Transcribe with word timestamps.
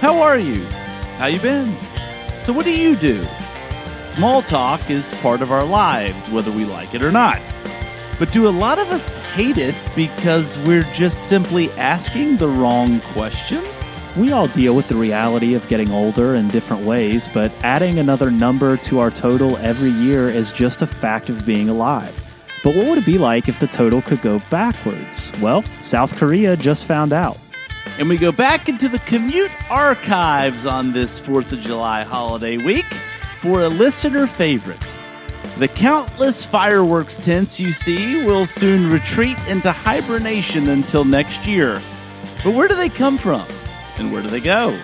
how 0.00 0.20
are 0.20 0.38
you? 0.38 0.64
How 1.18 1.26
you 1.26 1.40
been? 1.40 1.76
So 2.40 2.52
what 2.52 2.64
do 2.64 2.78
you 2.78 2.96
do? 2.96 3.24
Small 4.04 4.42
talk 4.42 4.90
is 4.90 5.12
part 5.20 5.42
of 5.42 5.50
our 5.50 5.64
lives, 5.64 6.28
whether 6.28 6.50
we 6.50 6.64
like 6.64 6.94
it 6.94 7.02
or 7.02 7.10
not. 7.10 7.40
But 8.18 8.32
do 8.32 8.48
a 8.48 8.50
lot 8.50 8.78
of 8.78 8.88
us 8.88 9.18
hate 9.18 9.58
it 9.58 9.74
because 9.94 10.58
we're 10.60 10.90
just 10.92 11.28
simply 11.28 11.70
asking 11.72 12.36
the 12.36 12.48
wrong 12.48 13.00
questions? 13.12 13.90
We 14.16 14.32
all 14.32 14.46
deal 14.48 14.74
with 14.74 14.88
the 14.88 14.96
reality 14.96 15.54
of 15.54 15.68
getting 15.68 15.90
older 15.90 16.34
in 16.34 16.48
different 16.48 16.84
ways, 16.84 17.28
but 17.28 17.52
adding 17.62 17.98
another 17.98 18.30
number 18.30 18.78
to 18.78 19.00
our 19.00 19.10
total 19.10 19.56
every 19.58 19.90
year 19.90 20.28
is 20.28 20.52
just 20.52 20.80
a 20.80 20.86
fact 20.86 21.28
of 21.28 21.44
being 21.44 21.68
alive. 21.68 22.14
But 22.62 22.74
what 22.74 22.86
would 22.86 22.98
it 22.98 23.06
be 23.06 23.18
like 23.18 23.48
if 23.48 23.60
the 23.60 23.66
total 23.66 24.00
could 24.00 24.22
go 24.22 24.40
backwards? 24.50 25.30
Well, 25.42 25.64
South 25.82 26.16
Korea 26.16 26.56
just 26.56 26.86
found 26.86 27.12
out. 27.12 27.38
And 27.98 28.08
we 28.08 28.16
go 28.16 28.32
back 28.32 28.68
into 28.68 28.88
the 28.88 28.98
commute 29.00 29.50
archives 29.70 30.66
on 30.66 30.92
this 30.92 31.20
4th 31.20 31.52
of 31.52 31.60
July 31.60 32.02
holiday 32.02 32.58
week 32.58 32.92
for 33.40 33.62
a 33.62 33.68
listener 33.68 34.26
favorite. 34.26 34.84
The 35.58 35.68
countless 35.68 36.44
fireworks 36.44 37.16
tents 37.16 37.58
you 37.58 37.72
see 37.72 38.24
will 38.26 38.44
soon 38.44 38.90
retreat 38.90 39.38
into 39.48 39.72
hibernation 39.72 40.68
until 40.68 41.04
next 41.04 41.46
year. 41.46 41.80
But 42.44 42.54
where 42.54 42.68
do 42.68 42.74
they 42.74 42.90
come 42.90 43.16
from? 43.16 43.46
And 43.96 44.12
where 44.12 44.20
do 44.20 44.28
they 44.28 44.40
go? 44.40 44.78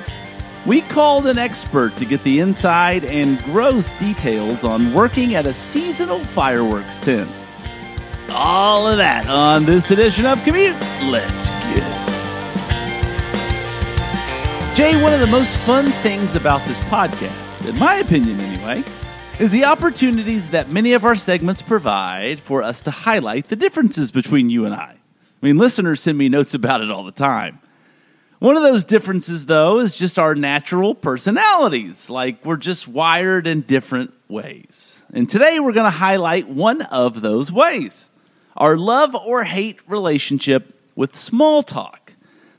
We 0.64 0.81
called 0.81 1.27
an 1.27 1.39
expert 1.39 1.97
to 1.97 2.05
get 2.05 2.22
the 2.22 2.39
inside 2.39 3.05
and 3.05 3.42
gross 3.42 3.97
details 3.97 4.64
on 4.64 4.94
working 4.94 5.34
at 5.34 5.44
a 5.44 5.53
seasonal 5.53 6.20
fireworks 6.20 6.98
tent. 6.98 7.31
All 8.31 8.87
of 8.87 8.97
that 8.97 9.27
on 9.27 9.66
this 9.66 9.91
edition 9.91 10.25
of 10.25 10.42
Commute. 10.44 10.81
Let's 11.03 11.50
get 11.50 11.78
it. 11.78 12.02
Jay, 14.75 14.97
one 15.03 15.12
of 15.12 15.20
the 15.20 15.27
most 15.27 15.59
fun 15.59 15.84
things 15.84 16.34
about 16.34 16.67
this 16.67 16.81
podcast, 16.84 17.69
in 17.69 17.78
my 17.78 17.97
opinion 17.97 18.41
anyway, 18.41 18.83
is 19.39 19.53
the 19.53 19.67
opportunities 19.67 20.48
that 20.48 20.70
many 20.70 20.95
of 20.95 21.05
our 21.05 21.15
segments 21.15 21.61
provide 21.61 22.41
for 22.41 22.62
us 22.62 22.81
to 22.81 22.91
highlight 22.91 23.48
the 23.48 23.56
differences 23.56 24.11
between 24.11 24.48
you 24.48 24.65
and 24.65 24.75
I. 24.75 24.95
I 24.95 25.47
mean, 25.47 25.59
listeners 25.59 26.00
send 26.00 26.17
me 26.17 26.31
notes 26.31 26.55
about 26.55 26.81
it 26.81 26.91
all 26.91 27.05
the 27.05 27.12
time. 27.12 27.59
One 28.39 28.56
of 28.56 28.62
those 28.62 28.87
differences, 28.87 29.45
though, 29.45 29.78
is 29.78 29.95
just 29.95 30.19
our 30.19 30.34
natural 30.34 30.95
personalities. 30.95 32.09
Like 32.09 32.43
we're 32.43 32.56
just 32.56 32.89
wired 32.89 33.47
in 33.47 33.61
different 33.61 34.15
ways. 34.27 35.05
And 35.12 35.28
today 35.28 35.61
we're 35.61 35.75
going 35.75 35.84
to 35.84 35.91
highlight 35.91 36.48
one 36.48 36.81
of 36.81 37.20
those 37.20 37.53
ways 37.53 38.09
our 38.56 38.78
love 38.78 39.15
or 39.15 39.45
hate 39.45 39.81
relationship 39.87 40.75
with 40.97 41.15
small 41.15 41.62
talk. 41.62 42.02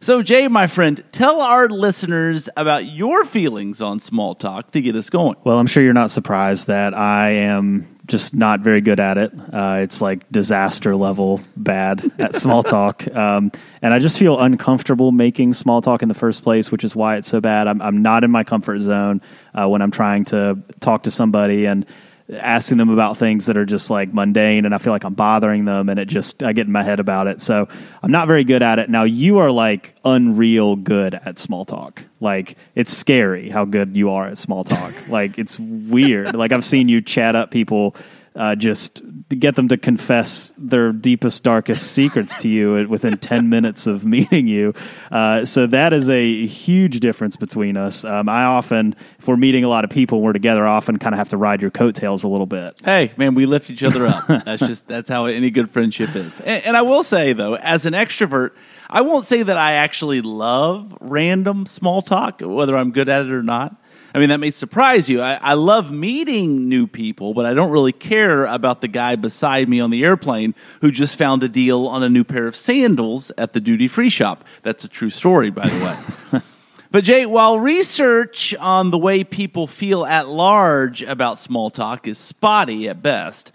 So, 0.03 0.21
Jay, 0.21 0.49
my 0.49 0.67
friend, 0.67 1.01
tell 1.13 1.39
our 1.39 1.69
listeners 1.69 2.49
about 2.57 2.85
your 2.85 3.23
feelings 3.23 3.81
on 3.81 4.01
small 4.01 4.35
talk 4.35 4.71
to 4.71 4.81
get 4.81 4.97
us 4.97 5.09
going. 5.09 5.37
Well, 5.45 5.57
I'm 5.57 5.65
sure 5.65 5.81
you're 5.81 5.93
not 5.93 6.11
surprised 6.11 6.67
that 6.67 6.93
I 6.93 7.29
am 7.29 7.87
just 8.05 8.33
not 8.33 8.59
very 8.59 8.81
good 8.81 8.99
at 8.99 9.17
it. 9.17 9.31
Uh, 9.33 9.77
it's 9.79 10.01
like 10.01 10.29
disaster 10.29 10.93
level 10.93 11.39
bad 11.55 12.03
at 12.19 12.35
small 12.35 12.63
talk. 12.63 13.07
Um, 13.15 13.53
and 13.81 13.93
I 13.93 13.99
just 13.99 14.19
feel 14.19 14.37
uncomfortable 14.41 15.13
making 15.13 15.53
small 15.53 15.79
talk 15.79 16.01
in 16.01 16.09
the 16.09 16.15
first 16.15 16.43
place, 16.43 16.69
which 16.69 16.83
is 16.83 16.93
why 16.93 17.15
it's 17.15 17.29
so 17.29 17.39
bad. 17.39 17.69
I'm, 17.69 17.81
I'm 17.81 18.01
not 18.01 18.25
in 18.25 18.31
my 18.31 18.43
comfort 18.43 18.79
zone 18.79 19.21
uh, 19.53 19.69
when 19.69 19.81
I'm 19.81 19.91
trying 19.91 20.25
to 20.25 20.61
talk 20.81 21.03
to 21.03 21.11
somebody 21.11 21.63
and 21.63 21.85
asking 22.31 22.77
them 22.77 22.89
about 22.89 23.17
things 23.17 23.47
that 23.47 23.57
are 23.57 23.65
just 23.65 23.89
like 23.89 24.13
mundane 24.13 24.65
and 24.65 24.73
I 24.73 24.77
feel 24.77 24.93
like 24.93 25.03
I'm 25.03 25.13
bothering 25.13 25.65
them 25.65 25.89
and 25.89 25.99
it 25.99 26.07
just 26.07 26.41
I 26.41 26.53
get 26.53 26.67
in 26.67 26.71
my 26.71 26.83
head 26.83 26.99
about 26.99 27.27
it. 27.27 27.41
So 27.41 27.67
I'm 28.01 28.11
not 28.11 28.27
very 28.27 28.43
good 28.43 28.63
at 28.63 28.79
it. 28.79 28.89
Now 28.89 29.03
you 29.03 29.39
are 29.39 29.51
like 29.51 29.95
unreal 30.05 30.75
good 30.75 31.15
at 31.15 31.37
small 31.37 31.65
talk. 31.65 32.03
Like 32.19 32.55
it's 32.75 32.93
scary 32.93 33.49
how 33.49 33.65
good 33.65 33.95
you 33.95 34.11
are 34.11 34.27
at 34.27 34.37
small 34.37 34.63
talk. 34.63 34.93
like 35.09 35.37
it's 35.37 35.59
weird. 35.59 36.35
like 36.35 36.51
I've 36.51 36.65
seen 36.65 36.87
you 36.87 37.01
chat 37.01 37.35
up 37.35 37.51
people 37.51 37.95
uh, 38.35 38.55
just 38.55 39.01
to 39.29 39.35
get 39.35 39.55
them 39.55 39.67
to 39.67 39.77
confess 39.77 40.53
their 40.57 40.91
deepest, 40.91 41.43
darkest 41.43 41.91
secrets 41.91 42.41
to 42.41 42.47
you 42.47 42.87
within 42.89 43.17
10 43.17 43.49
minutes 43.49 43.87
of 43.87 44.05
meeting 44.05 44.47
you. 44.47 44.73
Uh, 45.11 45.45
so 45.45 45.67
that 45.67 45.93
is 45.93 46.09
a 46.09 46.45
huge 46.45 46.99
difference 46.99 47.35
between 47.35 47.77
us. 47.77 48.03
Um, 48.03 48.27
I 48.29 48.43
often, 48.43 48.95
if 49.19 49.27
we're 49.27 49.37
meeting 49.37 49.63
a 49.63 49.69
lot 49.69 49.83
of 49.83 49.89
people, 49.89 50.21
we're 50.21 50.33
together, 50.33 50.65
I 50.65 50.73
often 50.73 50.97
kind 50.97 51.13
of 51.13 51.19
have 51.19 51.29
to 51.29 51.37
ride 51.37 51.61
your 51.61 51.71
coattails 51.71 52.23
a 52.23 52.27
little 52.27 52.45
bit. 52.45 52.79
Hey, 52.83 53.11
man, 53.17 53.35
we 53.35 53.45
lift 53.45 53.69
each 53.69 53.83
other 53.83 54.07
up. 54.07 54.27
that's 54.45 54.59
just, 54.59 54.87
that's 54.87 55.09
how 55.09 55.25
any 55.25 55.51
good 55.51 55.69
friendship 55.69 56.15
is. 56.15 56.39
And, 56.39 56.65
and 56.65 56.77
I 56.77 56.81
will 56.81 57.03
say, 57.03 57.33
though, 57.33 57.55
as 57.55 57.85
an 57.85 57.93
extrovert, 57.93 58.51
I 58.89 59.01
won't 59.01 59.25
say 59.25 59.43
that 59.43 59.57
I 59.57 59.73
actually 59.73 60.21
love 60.21 60.95
random 61.01 61.65
small 61.65 62.01
talk, 62.01 62.41
whether 62.41 62.77
I'm 62.77 62.91
good 62.91 63.09
at 63.09 63.25
it 63.25 63.31
or 63.31 63.43
not. 63.43 63.75
I 64.13 64.19
mean, 64.19 64.29
that 64.29 64.39
may 64.39 64.51
surprise 64.51 65.09
you. 65.09 65.21
I, 65.21 65.39
I, 65.41 65.53
love 65.55 65.91
meeting 65.91 66.69
new 66.69 66.85
people, 66.85 67.33
but 67.33 67.47
I 67.47 67.55
don't 67.55 67.71
really 67.71 67.91
care 67.91 68.45
about 68.45 68.81
the 68.81 68.87
guy 68.87 69.15
beside 69.15 69.67
me 69.67 69.79
on 69.79 69.89
the 69.89 70.03
airplane 70.03 70.53
who 70.81 70.91
just 70.91 71.17
found 71.17 71.41
a 71.41 71.49
deal 71.49 71.87
on 71.87 72.03
a 72.03 72.09
new 72.09 72.23
pair 72.23 72.45
of 72.45 72.55
sandals 72.55 73.31
at 73.39 73.53
the 73.53 73.59
duty 73.59 73.87
free 73.87 74.09
shop. 74.09 74.45
That's 74.61 74.83
a 74.83 74.87
true 74.87 75.09
story, 75.09 75.49
by 75.49 75.67
the 75.67 75.83
way. 76.31 76.41
but, 76.91 77.03
Jay, 77.03 77.25
while 77.25 77.57
research 77.57 78.53
on 78.59 78.91
the 78.91 78.99
way 78.99 79.23
people 79.23 79.65
feel 79.65 80.05
at 80.05 80.27
large 80.27 81.01
about 81.01 81.39
small 81.39 81.71
talk 81.71 82.07
is 82.07 82.19
spotty 82.19 82.87
at 82.87 83.01
best, 83.01 83.51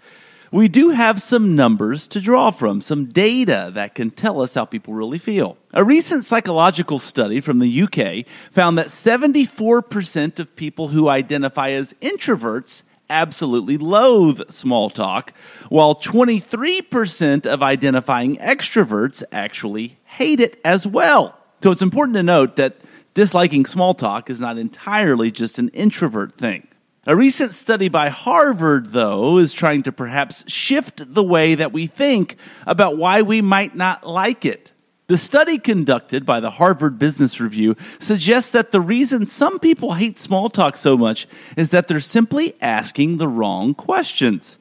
we 0.51 0.67
do 0.67 0.89
have 0.89 1.21
some 1.21 1.55
numbers 1.55 2.07
to 2.09 2.21
draw 2.21 2.51
from, 2.51 2.81
some 2.81 3.05
data 3.05 3.71
that 3.73 3.95
can 3.95 4.09
tell 4.09 4.41
us 4.41 4.55
how 4.55 4.65
people 4.65 4.93
really 4.93 5.17
feel. 5.17 5.57
A 5.73 5.83
recent 5.83 6.25
psychological 6.25 6.99
study 6.99 7.39
from 7.41 7.59
the 7.59 7.83
UK 7.83 8.27
found 8.51 8.77
that 8.77 8.87
74% 8.87 10.39
of 10.39 10.55
people 10.55 10.89
who 10.89 11.07
identify 11.07 11.69
as 11.71 11.93
introverts 12.01 12.83
absolutely 13.09 13.77
loathe 13.77 14.49
small 14.49 14.89
talk, 14.89 15.33
while 15.69 15.95
23% 15.95 17.45
of 17.45 17.63
identifying 17.63 18.37
extroverts 18.37 19.23
actually 19.31 19.97
hate 20.05 20.39
it 20.39 20.59
as 20.63 20.85
well. 20.85 21.37
So 21.61 21.71
it's 21.71 21.81
important 21.81 22.15
to 22.15 22.23
note 22.23 22.55
that 22.55 22.77
disliking 23.13 23.65
small 23.65 23.93
talk 23.93 24.29
is 24.29 24.39
not 24.39 24.57
entirely 24.57 25.31
just 25.31 25.59
an 25.59 25.69
introvert 25.69 26.35
thing. 26.35 26.67
A 27.09 27.15
recent 27.15 27.53
study 27.53 27.89
by 27.89 28.09
Harvard, 28.09 28.91
though, 28.91 29.39
is 29.39 29.51
trying 29.51 29.81
to 29.81 29.91
perhaps 29.91 30.47
shift 30.47 31.11
the 31.15 31.23
way 31.23 31.55
that 31.55 31.73
we 31.73 31.87
think 31.87 32.35
about 32.67 32.97
why 32.97 33.23
we 33.23 33.41
might 33.41 33.73
not 33.73 34.05
like 34.05 34.45
it. 34.45 34.73
The 35.07 35.17
study 35.17 35.57
conducted 35.57 36.23
by 36.23 36.39
the 36.39 36.51
Harvard 36.51 36.99
Business 36.99 37.39
Review 37.39 37.75
suggests 37.97 38.51
that 38.51 38.71
the 38.71 38.79
reason 38.79 39.25
some 39.25 39.57
people 39.57 39.93
hate 39.93 40.19
small 40.19 40.51
talk 40.51 40.77
so 40.77 40.95
much 40.95 41.27
is 41.57 41.71
that 41.71 41.87
they're 41.87 41.99
simply 41.99 42.53
asking 42.61 43.17
the 43.17 43.27
wrong 43.27 43.73
questions. 43.73 44.59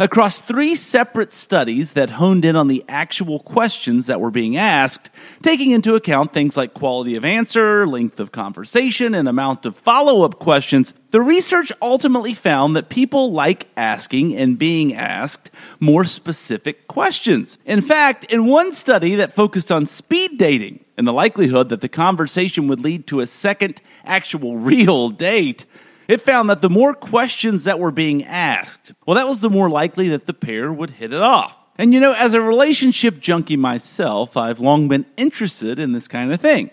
Across 0.00 0.42
three 0.42 0.76
separate 0.76 1.32
studies 1.32 1.94
that 1.94 2.10
honed 2.10 2.44
in 2.44 2.54
on 2.54 2.68
the 2.68 2.84
actual 2.88 3.40
questions 3.40 4.06
that 4.06 4.20
were 4.20 4.30
being 4.30 4.56
asked, 4.56 5.10
taking 5.42 5.72
into 5.72 5.96
account 5.96 6.32
things 6.32 6.56
like 6.56 6.72
quality 6.72 7.16
of 7.16 7.24
answer, 7.24 7.84
length 7.84 8.20
of 8.20 8.30
conversation, 8.30 9.12
and 9.12 9.28
amount 9.28 9.66
of 9.66 9.74
follow 9.74 10.22
up 10.22 10.38
questions, 10.38 10.94
the 11.10 11.20
research 11.20 11.72
ultimately 11.82 12.32
found 12.32 12.76
that 12.76 12.88
people 12.88 13.32
like 13.32 13.66
asking 13.76 14.36
and 14.36 14.56
being 14.56 14.94
asked 14.94 15.50
more 15.80 16.04
specific 16.04 16.86
questions. 16.86 17.58
In 17.66 17.82
fact, 17.82 18.32
in 18.32 18.46
one 18.46 18.72
study 18.72 19.16
that 19.16 19.34
focused 19.34 19.72
on 19.72 19.84
speed 19.84 20.38
dating 20.38 20.84
and 20.96 21.08
the 21.08 21.12
likelihood 21.12 21.70
that 21.70 21.80
the 21.80 21.88
conversation 21.88 22.68
would 22.68 22.78
lead 22.78 23.08
to 23.08 23.18
a 23.18 23.26
second 23.26 23.82
actual 24.04 24.56
real 24.58 25.08
date, 25.08 25.66
it 26.08 26.22
found 26.22 26.48
that 26.48 26.62
the 26.62 26.70
more 26.70 26.94
questions 26.94 27.64
that 27.64 27.78
were 27.78 27.90
being 27.90 28.24
asked, 28.24 28.92
well, 29.06 29.16
that 29.16 29.28
was 29.28 29.40
the 29.40 29.50
more 29.50 29.68
likely 29.68 30.08
that 30.08 30.26
the 30.26 30.34
pair 30.34 30.72
would 30.72 30.90
hit 30.90 31.12
it 31.12 31.20
off. 31.20 31.56
And 31.76 31.94
you 31.94 32.00
know, 32.00 32.14
as 32.16 32.34
a 32.34 32.40
relationship 32.40 33.20
junkie 33.20 33.56
myself, 33.56 34.36
I've 34.36 34.58
long 34.58 34.88
been 34.88 35.06
interested 35.16 35.78
in 35.78 35.92
this 35.92 36.08
kind 36.08 36.32
of 36.32 36.40
thing. 36.40 36.70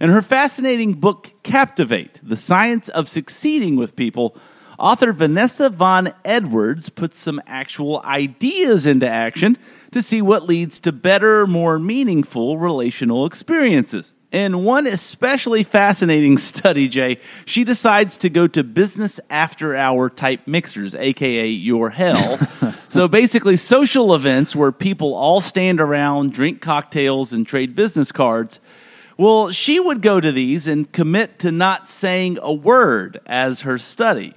In 0.00 0.10
her 0.10 0.22
fascinating 0.22 0.94
book, 0.94 1.32
Captivate 1.42 2.20
The 2.22 2.36
Science 2.36 2.88
of 2.88 3.08
Succeeding 3.08 3.76
with 3.76 3.96
People, 3.96 4.36
author 4.78 5.12
Vanessa 5.12 5.68
Van 5.68 6.14
Edwards 6.24 6.88
puts 6.88 7.18
some 7.18 7.42
actual 7.46 8.00
ideas 8.04 8.86
into 8.86 9.08
action 9.08 9.56
to 9.92 10.00
see 10.00 10.22
what 10.22 10.44
leads 10.44 10.80
to 10.80 10.92
better, 10.92 11.46
more 11.46 11.78
meaningful 11.78 12.58
relational 12.58 13.26
experiences. 13.26 14.12
In 14.36 14.64
one 14.64 14.86
especially 14.86 15.62
fascinating 15.62 16.36
study, 16.36 16.88
Jay, 16.88 17.20
she 17.46 17.64
decides 17.64 18.18
to 18.18 18.28
go 18.28 18.46
to 18.46 18.62
business 18.62 19.18
after 19.30 19.74
hour 19.74 20.10
type 20.10 20.46
mixers, 20.46 20.94
aka 20.94 21.48
your 21.48 21.88
hell. 21.88 22.38
so 22.90 23.08
basically, 23.08 23.56
social 23.56 24.14
events 24.14 24.54
where 24.54 24.72
people 24.72 25.14
all 25.14 25.40
stand 25.40 25.80
around, 25.80 26.34
drink 26.34 26.60
cocktails, 26.60 27.32
and 27.32 27.46
trade 27.46 27.74
business 27.74 28.12
cards. 28.12 28.60
Well, 29.16 29.52
she 29.52 29.80
would 29.80 30.02
go 30.02 30.20
to 30.20 30.30
these 30.30 30.68
and 30.68 30.92
commit 30.92 31.38
to 31.38 31.50
not 31.50 31.88
saying 31.88 32.38
a 32.42 32.52
word 32.52 33.22
as 33.24 33.62
her 33.62 33.78
study. 33.78 34.34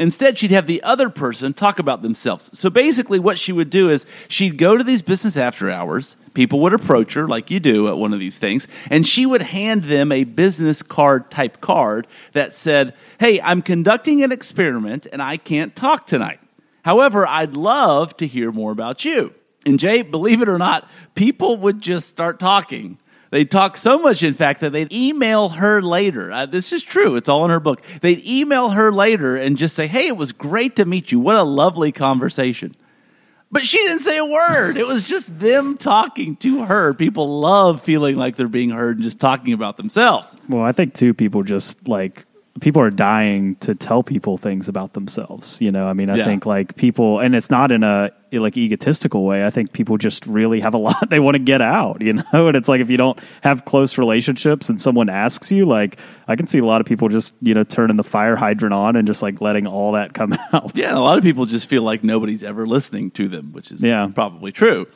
Instead, 0.00 0.38
she'd 0.38 0.50
have 0.50 0.66
the 0.66 0.82
other 0.82 1.10
person 1.10 1.52
talk 1.52 1.78
about 1.78 2.00
themselves. 2.00 2.50
So 2.58 2.70
basically, 2.70 3.18
what 3.18 3.38
she 3.38 3.52
would 3.52 3.68
do 3.68 3.90
is 3.90 4.06
she'd 4.28 4.56
go 4.56 4.78
to 4.78 4.82
these 4.82 5.02
business 5.02 5.36
after 5.36 5.70
hours. 5.70 6.16
People 6.32 6.60
would 6.60 6.72
approach 6.72 7.12
her, 7.12 7.28
like 7.28 7.50
you 7.50 7.60
do 7.60 7.86
at 7.86 7.98
one 7.98 8.14
of 8.14 8.18
these 8.18 8.38
things, 8.38 8.66
and 8.90 9.06
she 9.06 9.26
would 9.26 9.42
hand 9.42 9.84
them 9.84 10.10
a 10.10 10.24
business 10.24 10.82
card 10.82 11.30
type 11.30 11.60
card 11.60 12.06
that 12.32 12.54
said, 12.54 12.94
Hey, 13.18 13.42
I'm 13.42 13.60
conducting 13.60 14.24
an 14.24 14.32
experiment 14.32 15.06
and 15.12 15.20
I 15.20 15.36
can't 15.36 15.76
talk 15.76 16.06
tonight. 16.06 16.40
However, 16.82 17.26
I'd 17.26 17.54
love 17.54 18.16
to 18.16 18.26
hear 18.26 18.52
more 18.52 18.72
about 18.72 19.04
you. 19.04 19.34
And 19.66 19.78
Jay, 19.78 20.00
believe 20.00 20.40
it 20.40 20.48
or 20.48 20.56
not, 20.56 20.88
people 21.14 21.58
would 21.58 21.82
just 21.82 22.08
start 22.08 22.40
talking 22.40 22.96
they 23.30 23.44
talk 23.44 23.76
so 23.76 23.98
much, 23.98 24.22
in 24.22 24.34
fact, 24.34 24.60
that 24.60 24.72
they'd 24.72 24.92
email 24.92 25.50
her 25.50 25.80
later. 25.80 26.32
Uh, 26.32 26.46
this 26.46 26.72
is 26.72 26.82
true. 26.82 27.16
It's 27.16 27.28
all 27.28 27.44
in 27.44 27.50
her 27.50 27.60
book. 27.60 27.82
They'd 28.00 28.24
email 28.26 28.70
her 28.70 28.92
later 28.92 29.36
and 29.36 29.56
just 29.56 29.76
say, 29.76 29.86
Hey, 29.86 30.08
it 30.08 30.16
was 30.16 30.32
great 30.32 30.76
to 30.76 30.84
meet 30.84 31.12
you. 31.12 31.20
What 31.20 31.36
a 31.36 31.42
lovely 31.42 31.92
conversation. 31.92 32.74
But 33.52 33.64
she 33.64 33.78
didn't 33.78 34.00
say 34.00 34.16
a 34.16 34.24
word. 34.24 34.76
It 34.76 34.86
was 34.86 35.08
just 35.08 35.38
them 35.40 35.76
talking 35.76 36.36
to 36.36 36.64
her. 36.64 36.94
People 36.94 37.40
love 37.40 37.80
feeling 37.80 38.16
like 38.16 38.36
they're 38.36 38.46
being 38.46 38.70
heard 38.70 38.96
and 38.96 39.04
just 39.04 39.18
talking 39.18 39.52
about 39.52 39.76
themselves. 39.76 40.36
Well, 40.48 40.62
I 40.62 40.70
think 40.70 40.94
too, 40.94 41.14
people 41.14 41.42
just 41.42 41.88
like 41.88 42.26
people 42.60 42.82
are 42.82 42.90
dying 42.90 43.56
to 43.56 43.74
tell 43.74 44.02
people 44.02 44.36
things 44.38 44.68
about 44.68 44.92
themselves. 44.92 45.60
You 45.60 45.72
know, 45.72 45.86
I 45.86 45.92
mean, 45.94 46.10
I 46.10 46.16
Yeah. 46.16 46.24
think 46.24 46.46
like 46.46 46.76
people, 46.76 47.18
and 47.20 47.34
it's 47.34 47.50
not 47.50 47.72
in 47.72 47.82
a 47.82 48.10
like 48.32 48.56
egotistical 48.56 49.24
way. 49.24 49.44
I 49.44 49.50
think 49.50 49.72
people 49.72 49.98
just 49.98 50.24
really 50.26 50.60
have 50.60 50.72
a 50.74 50.78
lot 50.86 51.10
they 51.10 51.18
want 51.20 51.36
to 51.36 51.42
get 51.42 51.60
out. 51.60 52.00
You 52.00 52.14
know, 52.14 52.48
and 52.48 52.56
it's 52.56 52.68
like 52.68 52.80
if 52.80 52.90
you 52.90 52.96
don't 52.96 53.18
have 53.42 53.64
close 53.64 53.98
relationships 53.98 54.68
and 54.68 54.80
someone 54.80 55.08
asks 55.08 55.50
you, 55.50 55.66
like 55.66 55.98
I 56.28 56.36
can 56.36 56.46
see 56.46 56.58
a 56.58 56.64
lot 56.64 56.80
of 56.80 56.86
people 56.86 57.08
just 57.08 57.34
you 57.40 57.54
know 57.54 57.64
turning 57.64 57.96
the 57.96 58.04
fire 58.04 58.36
hydrant 58.36 58.74
on 58.74 58.96
and 58.96 59.06
just 59.06 59.22
like 59.22 59.40
letting 59.40 59.66
all 59.66 59.92
that 59.92 60.12
come 60.14 60.32
out. 60.52 60.76
Yeah, 60.78 60.88
and 60.90 60.96
a 60.98 61.00
lot 61.00 61.18
of 61.18 61.24
people 61.24 61.46
just 61.46 61.66
feel 61.68 61.82
like 61.82 62.04
nobody's 62.04 62.44
ever 62.44 62.66
listening 62.66 63.10
to 63.12 63.26
them, 63.28 63.52
which 63.52 63.72
is 63.72 63.82
Yeah. 63.82 64.08
probably 64.14 64.52
true. 64.52 64.86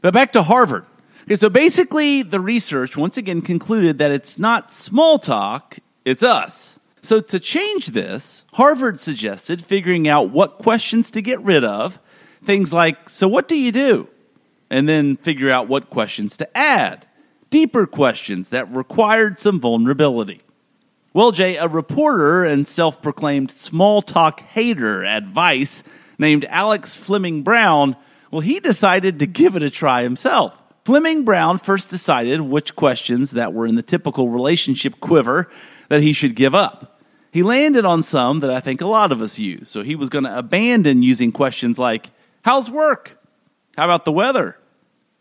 But 0.00 0.14
back 0.14 0.32
to 0.32 0.42
Harvard. 0.42 0.84
Okay, 1.24 1.36
so 1.36 1.50
basically, 1.50 2.22
the 2.22 2.40
research 2.40 2.96
once 2.96 3.18
again 3.18 3.42
concluded 3.42 3.98
that 3.98 4.10
it's 4.10 4.38
not 4.38 4.72
small 4.72 5.18
talk, 5.18 5.78
it's 6.06 6.22
us. 6.22 6.78
So 7.02 7.20
to 7.20 7.40
change 7.40 7.88
this, 7.88 8.44
Harvard 8.54 9.00
suggested 9.00 9.64
figuring 9.64 10.08
out 10.08 10.30
what 10.30 10.58
questions 10.58 11.10
to 11.12 11.22
get 11.22 11.40
rid 11.40 11.64
of. 11.64 11.98
Things 12.44 12.72
like, 12.72 13.08
so 13.08 13.28
what 13.28 13.48
do 13.48 13.56
you 13.56 13.72
do? 13.72 14.08
And 14.70 14.88
then 14.88 15.16
figure 15.16 15.50
out 15.50 15.68
what 15.68 15.90
questions 15.90 16.36
to 16.38 16.56
add. 16.56 17.06
Deeper 17.50 17.86
questions 17.86 18.50
that 18.50 18.70
required 18.74 19.38
some 19.38 19.60
vulnerability. 19.60 20.42
Well, 21.14 21.32
Jay, 21.32 21.56
a 21.56 21.66
reporter 21.66 22.44
and 22.44 22.66
self 22.66 23.00
proclaimed 23.00 23.50
small 23.50 24.02
talk 24.02 24.40
hater 24.40 25.04
at 25.04 25.26
Vice 25.26 25.82
named 26.18 26.44
Alex 26.48 26.94
Fleming 26.94 27.42
Brown, 27.42 27.96
well, 28.30 28.40
he 28.40 28.60
decided 28.60 29.18
to 29.18 29.26
give 29.26 29.56
it 29.56 29.62
a 29.62 29.70
try 29.70 30.02
himself. 30.02 30.60
Fleming 30.84 31.24
Brown 31.24 31.58
first 31.58 31.90
decided 31.90 32.40
which 32.40 32.76
questions 32.76 33.32
that 33.32 33.52
were 33.52 33.66
in 33.66 33.74
the 33.74 33.82
typical 33.82 34.28
relationship 34.28 35.00
quiver 35.00 35.50
that 35.88 36.02
he 36.02 36.12
should 36.12 36.34
give 36.34 36.54
up. 36.54 37.00
He 37.30 37.42
landed 37.42 37.84
on 37.84 38.02
some 38.02 38.40
that 38.40 38.50
I 38.50 38.60
think 38.60 38.80
a 38.80 38.86
lot 38.86 39.12
of 39.12 39.20
us 39.20 39.38
use. 39.38 39.68
So 39.68 39.82
he 39.82 39.94
was 39.94 40.08
going 40.08 40.24
to 40.24 40.38
abandon 40.38 41.02
using 41.02 41.32
questions 41.32 41.78
like, 41.78 42.10
How's 42.42 42.70
work? 42.70 43.18
How 43.76 43.84
about 43.84 44.04
the 44.04 44.12
weather? 44.12 44.56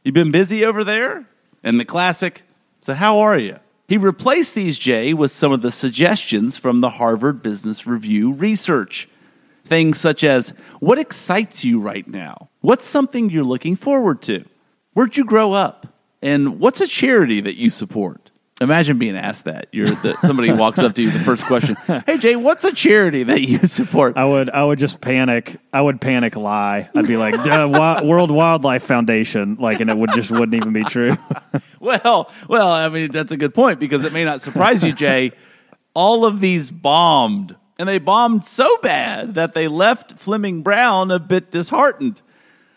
You 0.03 0.11
been 0.11 0.31
busy 0.31 0.63
over 0.63 0.83
there? 0.83 1.25
And 1.63 1.79
the 1.79 1.85
classic, 1.85 2.43
So 2.81 2.93
how 2.93 3.19
are 3.19 3.37
you? 3.37 3.59
He 3.87 3.97
replaced 3.97 4.55
these, 4.55 4.77
Jay, 4.77 5.13
with 5.13 5.31
some 5.31 5.51
of 5.51 5.61
the 5.61 5.71
suggestions 5.71 6.57
from 6.57 6.81
the 6.81 6.91
Harvard 6.91 7.41
Business 7.41 7.87
Review 7.87 8.33
research. 8.33 9.09
Things 9.65 9.99
such 9.99 10.23
as, 10.23 10.53
What 10.79 10.99
excites 10.99 11.63
you 11.63 11.79
right 11.79 12.07
now? 12.07 12.49
What's 12.61 12.85
something 12.85 13.29
you're 13.29 13.43
looking 13.43 13.75
forward 13.75 14.21
to? 14.23 14.45
Where'd 14.93 15.17
you 15.17 15.25
grow 15.25 15.53
up? 15.53 15.87
And 16.21 16.59
what's 16.59 16.81
a 16.81 16.87
charity 16.87 17.41
that 17.41 17.55
you 17.55 17.69
support? 17.69 18.26
Imagine 18.59 18.97
being 18.97 19.15
asked 19.15 19.45
that. 19.45 19.67
You're 19.71 19.87
the, 19.91 20.17
somebody 20.21 20.51
walks 20.51 20.79
up 20.79 20.95
to 20.95 21.01
you. 21.01 21.11
The 21.11 21.19
first 21.19 21.45
question, 21.45 21.75
"Hey 22.05 22.17
Jay, 22.17 22.35
what's 22.35 22.65
a 22.65 22.73
charity 22.73 23.23
that 23.23 23.41
you 23.41 23.59
support?" 23.59 24.17
I 24.17 24.25
would 24.25 24.49
I 24.49 24.63
would 24.63 24.79
just 24.79 24.99
panic. 24.99 25.57
I 25.71 25.79
would 25.81 26.01
panic 26.01 26.35
lie. 26.35 26.89
I'd 26.95 27.07
be 27.07 27.17
like 27.17 27.35
"Duh, 27.35 27.43
Wi- 27.67 28.03
World 28.03 28.31
Wildlife 28.31 28.83
Foundation, 28.83 29.57
like, 29.59 29.79
and 29.79 29.89
it 29.91 29.97
would 29.97 30.11
just 30.13 30.31
wouldn't 30.31 30.55
even 30.55 30.73
be 30.73 30.83
true. 30.83 31.17
Well, 31.79 32.31
well, 32.49 32.71
I 32.71 32.89
mean 32.89 33.11
that's 33.11 33.31
a 33.31 33.37
good 33.37 33.53
point 33.53 33.79
because 33.79 34.03
it 34.03 34.11
may 34.11 34.25
not 34.25 34.41
surprise 34.41 34.83
you, 34.83 34.93
Jay. 34.93 35.31
All 35.93 36.25
of 36.25 36.39
these 36.39 36.71
bombed, 36.71 37.55
and 37.77 37.87
they 37.87 37.99
bombed 37.99 38.45
so 38.45 38.77
bad 38.79 39.35
that 39.35 39.53
they 39.53 39.67
left 39.67 40.19
Fleming 40.19 40.63
Brown 40.63 41.11
a 41.11 41.19
bit 41.19 41.51
disheartened. 41.51 42.23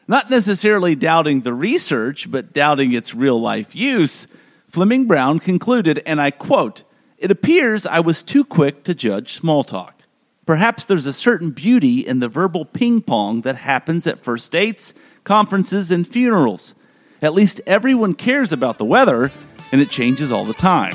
Not 0.06 0.28
necessarily 0.28 0.94
doubting 0.96 1.40
the 1.40 1.54
research, 1.54 2.30
but 2.30 2.52
doubting 2.52 2.92
its 2.92 3.14
real 3.14 3.40
life 3.40 3.74
use. 3.74 4.26
Fleming 4.70 5.06
Brown 5.06 5.40
concluded, 5.40 6.00
and 6.06 6.20
I 6.20 6.30
quote, 6.30 6.84
It 7.18 7.32
appears 7.32 7.86
I 7.86 7.98
was 7.98 8.22
too 8.22 8.44
quick 8.44 8.84
to 8.84 8.94
judge 8.94 9.32
small 9.32 9.64
talk. 9.64 10.04
Perhaps 10.46 10.84
there's 10.84 11.06
a 11.06 11.12
certain 11.12 11.50
beauty 11.50 12.06
in 12.06 12.20
the 12.20 12.28
verbal 12.28 12.64
ping 12.64 13.02
pong 13.02 13.40
that 13.40 13.56
happens 13.56 14.06
at 14.06 14.20
first 14.20 14.52
dates, 14.52 14.94
conferences, 15.24 15.90
and 15.90 16.06
funerals. 16.06 16.76
At 17.20 17.34
least 17.34 17.60
everyone 17.66 18.14
cares 18.14 18.52
about 18.52 18.78
the 18.78 18.84
weather, 18.84 19.32
and 19.72 19.80
it 19.80 19.90
changes 19.90 20.30
all 20.30 20.44
the 20.44 20.54
time. 20.54 20.94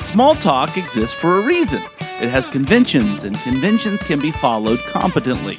Small 0.00 0.34
talk 0.34 0.78
exists 0.78 1.14
for 1.14 1.38
a 1.38 1.44
reason. 1.44 1.82
It 2.00 2.30
has 2.30 2.48
conventions, 2.48 3.24
and 3.24 3.36
conventions 3.40 4.02
can 4.02 4.20
be 4.20 4.30
followed 4.30 4.78
competently. 4.86 5.58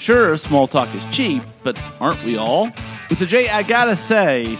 Sure, 0.00 0.36
small 0.36 0.66
talk 0.66 0.92
is 0.92 1.04
cheap, 1.12 1.44
but 1.62 1.80
aren't 2.00 2.24
we 2.24 2.36
all? 2.36 2.72
And 3.08 3.16
so, 3.16 3.26
Jay, 3.26 3.48
I 3.48 3.62
gotta 3.62 3.94
say, 3.94 4.58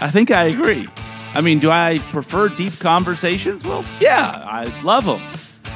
I 0.00 0.10
think 0.10 0.32
I 0.32 0.44
agree. 0.44 0.88
I 1.34 1.40
mean, 1.40 1.58
do 1.58 1.70
I 1.70 1.98
prefer 2.10 2.48
deep 2.48 2.78
conversations? 2.78 3.64
Well, 3.64 3.84
yeah, 4.00 4.42
I 4.44 4.66
love 4.82 5.04
them. 5.04 5.22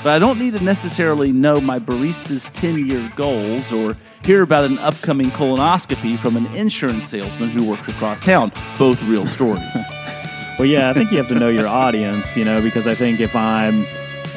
But 0.03 0.11
I 0.11 0.19
don't 0.19 0.39
need 0.39 0.55
to 0.55 0.61
necessarily 0.61 1.31
know 1.31 1.61
my 1.61 1.79
barista's 1.79 2.49
10 2.55 2.87
year 2.87 3.13
goals 3.15 3.71
or 3.73 3.95
hear 4.25 4.43
about 4.43 4.65
an 4.65 4.79
upcoming 4.79 5.31
colonoscopy 5.31 6.19
from 6.19 6.37
an 6.37 6.47
insurance 6.55 7.07
salesman 7.07 7.51
who 7.51 7.69
works 7.69 7.89
across 7.89 8.21
town. 8.21 8.53
Both 8.79 9.03
real 9.05 9.27
stories. 9.27 9.65
Well, 10.59 10.69
yeah, 10.69 10.91
I 10.91 10.93
think 10.93 11.11
you 11.11 11.17
have 11.17 11.29
to 11.29 11.35
know 11.35 11.49
your 11.49 11.67
audience, 11.67 12.37
you 12.37 12.45
know, 12.45 12.61
because 12.61 12.87
I 12.87 12.95
think 12.95 13.21
if 13.21 13.35
I'm 13.35 13.85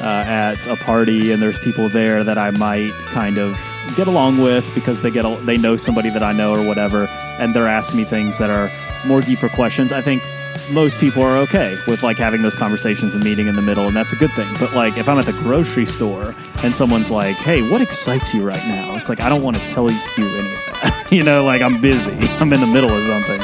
uh, 0.00 0.24
at 0.26 0.66
a 0.66 0.74
party 0.76 1.30
and 1.30 1.42
there's 1.42 1.58
people 1.58 1.90
there 1.90 2.24
that 2.24 2.38
I 2.38 2.50
might 2.52 2.92
kind 3.08 3.36
of 3.36 3.56
get 3.96 4.08
along 4.08 4.38
with 4.38 4.68
because 4.74 5.02
they 5.02 5.10
get 5.10 5.26
a, 5.26 5.36
they 5.44 5.58
know 5.58 5.76
somebody 5.76 6.08
that 6.08 6.22
I 6.22 6.32
know 6.32 6.54
or 6.54 6.66
whatever, 6.66 7.04
and 7.38 7.54
they're 7.54 7.68
asking 7.68 7.98
me 7.98 8.04
things 8.04 8.38
that 8.38 8.48
are 8.48 8.72
more 9.06 9.20
deeper 9.20 9.50
questions, 9.50 9.92
I 9.92 10.00
think 10.00 10.22
most 10.70 10.98
people 10.98 11.22
are 11.22 11.36
okay 11.36 11.78
with 11.86 12.02
like 12.02 12.16
having 12.16 12.42
those 12.42 12.54
conversations 12.54 13.14
and 13.14 13.22
meeting 13.22 13.46
in 13.46 13.56
the 13.56 13.62
middle, 13.62 13.86
and 13.86 13.96
that's 13.96 14.12
a 14.12 14.16
good 14.16 14.32
thing. 14.32 14.52
But 14.58 14.74
like 14.74 14.96
if 14.96 15.08
I'm 15.08 15.18
at 15.18 15.26
the 15.26 15.32
grocery 15.32 15.86
store 15.86 16.34
and 16.62 16.74
someone's 16.74 17.10
like, 17.10 17.36
"Hey, 17.36 17.62
what 17.68 17.80
excites 17.80 18.34
you 18.34 18.42
right 18.42 18.64
now?" 18.66 18.96
It's 18.96 19.08
like 19.08 19.20
I 19.20 19.28
don't 19.28 19.42
want 19.42 19.56
to 19.56 19.66
tell 19.68 19.90
you 19.90 19.98
any 20.16 20.52
of 20.52 20.64
that. 20.82 21.08
you 21.10 21.22
know, 21.22 21.44
like 21.44 21.62
I'm 21.62 21.80
busy. 21.80 22.12
I'm 22.40 22.52
in 22.52 22.60
the 22.60 22.66
middle 22.66 22.90
of 22.90 23.04
something. 23.04 23.40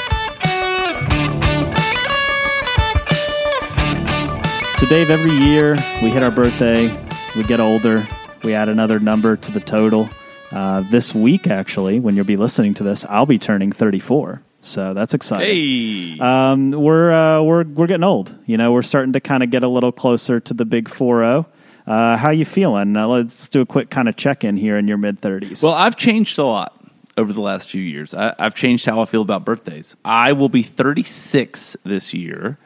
So, 4.79 4.87
Dave, 4.89 5.11
every 5.11 5.31
year 5.31 5.77
we 6.03 6.11
hit 6.11 6.25
our 6.25 6.31
birthday, 6.33 6.89
we 7.37 7.45
get 7.45 7.61
older, 7.61 8.09
we 8.43 8.53
add 8.53 8.69
another 8.69 8.99
number 8.99 9.37
to 9.37 9.53
the 9.53 9.61
total. 9.61 10.11
Uh, 10.51 10.81
this 10.91 11.15
week, 11.15 11.47
actually, 11.47 12.01
when 12.01 12.17
you'll 12.17 12.25
be 12.25 12.37
listening 12.37 12.75
to 12.75 12.83
this, 12.83 13.07
I'll 13.09 13.25
be 13.25 13.39
turning 13.39 13.71
34. 13.71 14.43
So 14.65 14.95
that's 14.95 15.13
exciting. 15.13 15.47
hey! 15.47 16.19
Um, 16.21 16.71
we're 16.71 17.13
uh, 17.13 17.43
we're 17.43 17.65
we're 17.65 17.87
getting 17.89 18.05
old. 18.05 18.35
You 18.47 18.57
know, 18.57 18.73
we're 18.73 18.83
starting 18.83 19.13
to 19.15 19.21
kind 19.21 19.43
of 19.43 19.51
get 19.51 19.63
a 19.65 19.69
little 19.69 19.91
closer 19.93 20.39
to 20.41 20.55
the 20.55 20.65
big 20.65 20.89
four 20.89 21.19
zero. 21.23 21.47
Uh, 21.85 22.17
how 22.17 22.31
you 22.31 22.45
feeling? 22.45 22.97
Uh, 22.97 23.09
let's 23.09 23.49
do 23.49 23.61
a 23.61 23.67
quick 23.67 23.91
kind 23.91 24.09
of 24.09 24.15
check 24.17 24.45
in 24.45 24.57
here 24.57 24.79
in 24.79 24.87
your 24.87 24.99
mid 24.99 25.19
thirties. 25.19 25.63
Well, 25.65 25.73
I've 25.75 25.97
changed 25.97 26.39
a 26.39 26.45
lot 26.45 26.79
over 27.19 27.33
the 27.33 27.41
last 27.41 27.71
few 27.71 27.83
years. 27.83 28.15
I, 28.15 28.35
I've 28.39 28.55
changed 28.55 28.87
how 28.87 29.01
I 29.03 29.05
feel 29.07 29.21
about 29.23 29.45
birthdays. 29.45 29.97
I 30.05 30.33
will 30.33 30.49
be 30.49 30.63
36 30.63 31.77
this 31.85 32.15
year. 32.15 32.57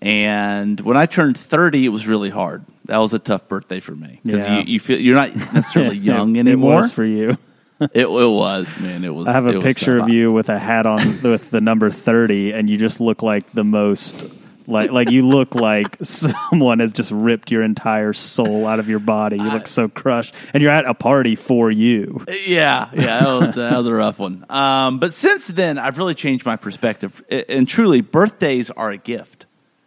And 0.00 0.78
when 0.80 0.96
I 0.96 1.06
turned 1.06 1.36
30, 1.36 1.86
it 1.86 1.88
was 1.88 2.06
really 2.06 2.30
hard. 2.30 2.64
That 2.84 2.98
was 2.98 3.12
a 3.14 3.18
tough 3.18 3.48
birthday 3.48 3.80
for 3.80 3.96
me 3.96 4.20
because 4.24 4.46
Yeah. 4.46 4.58
you, 4.60 4.64
you 4.74 4.80
feel 4.80 5.00
you're 5.00 5.16
not 5.16 5.34
necessarily 5.54 5.96
young 5.96 6.36
it, 6.36 6.40
anymore. 6.40 6.76
Was 6.76 6.92
for 6.92 7.04
you. 7.04 7.36
it, 7.94 8.06
it 8.06 8.08
was, 8.08 8.78
man. 8.78 9.04
It 9.04 9.14
was. 9.14 9.26
I 9.26 9.32
have 9.32 9.46
a 9.46 9.60
picture 9.60 9.98
of 9.98 10.08
you 10.08 10.32
with 10.32 10.48
a 10.48 10.58
hat 10.58 10.86
on 10.86 10.98
with 11.22 11.50
the 11.50 11.60
number 11.60 11.90
thirty, 11.90 12.52
and 12.52 12.68
you 12.68 12.76
just 12.76 13.00
look 13.00 13.22
like 13.22 13.50
the 13.52 13.64
most 13.64 14.30
Like 14.66 14.90
like 14.92 15.10
you 15.10 15.26
look 15.26 15.54
like 15.54 15.96
someone 16.02 16.78
has 16.78 16.92
just 16.92 17.10
ripped 17.10 17.50
your 17.50 17.62
entire 17.62 18.12
soul 18.12 18.66
out 18.66 18.78
of 18.78 18.88
your 18.88 19.00
body. 19.00 19.36
You 19.36 19.50
look 19.50 19.66
so 19.66 19.88
crushed, 19.88 20.34
and 20.54 20.62
you're 20.62 20.72
at 20.72 20.84
a 20.86 20.94
party 20.94 21.34
for 21.34 21.70
you. 21.70 22.24
Yeah, 22.46 22.88
yeah, 22.92 23.20
that 23.20 23.32
was, 23.32 23.54
that 23.56 23.76
was 23.76 23.86
a 23.86 23.94
rough 23.94 24.18
one. 24.18 24.46
Um, 24.48 24.98
but 25.00 25.12
since 25.12 25.48
then, 25.48 25.78
I've 25.78 25.98
really 25.98 26.14
changed 26.14 26.46
my 26.46 26.56
perspective. 26.56 27.22
And 27.48 27.68
truly, 27.68 28.00
birthdays 28.00 28.70
are 28.70 28.90
a 28.90 28.96
gift. 28.96 29.46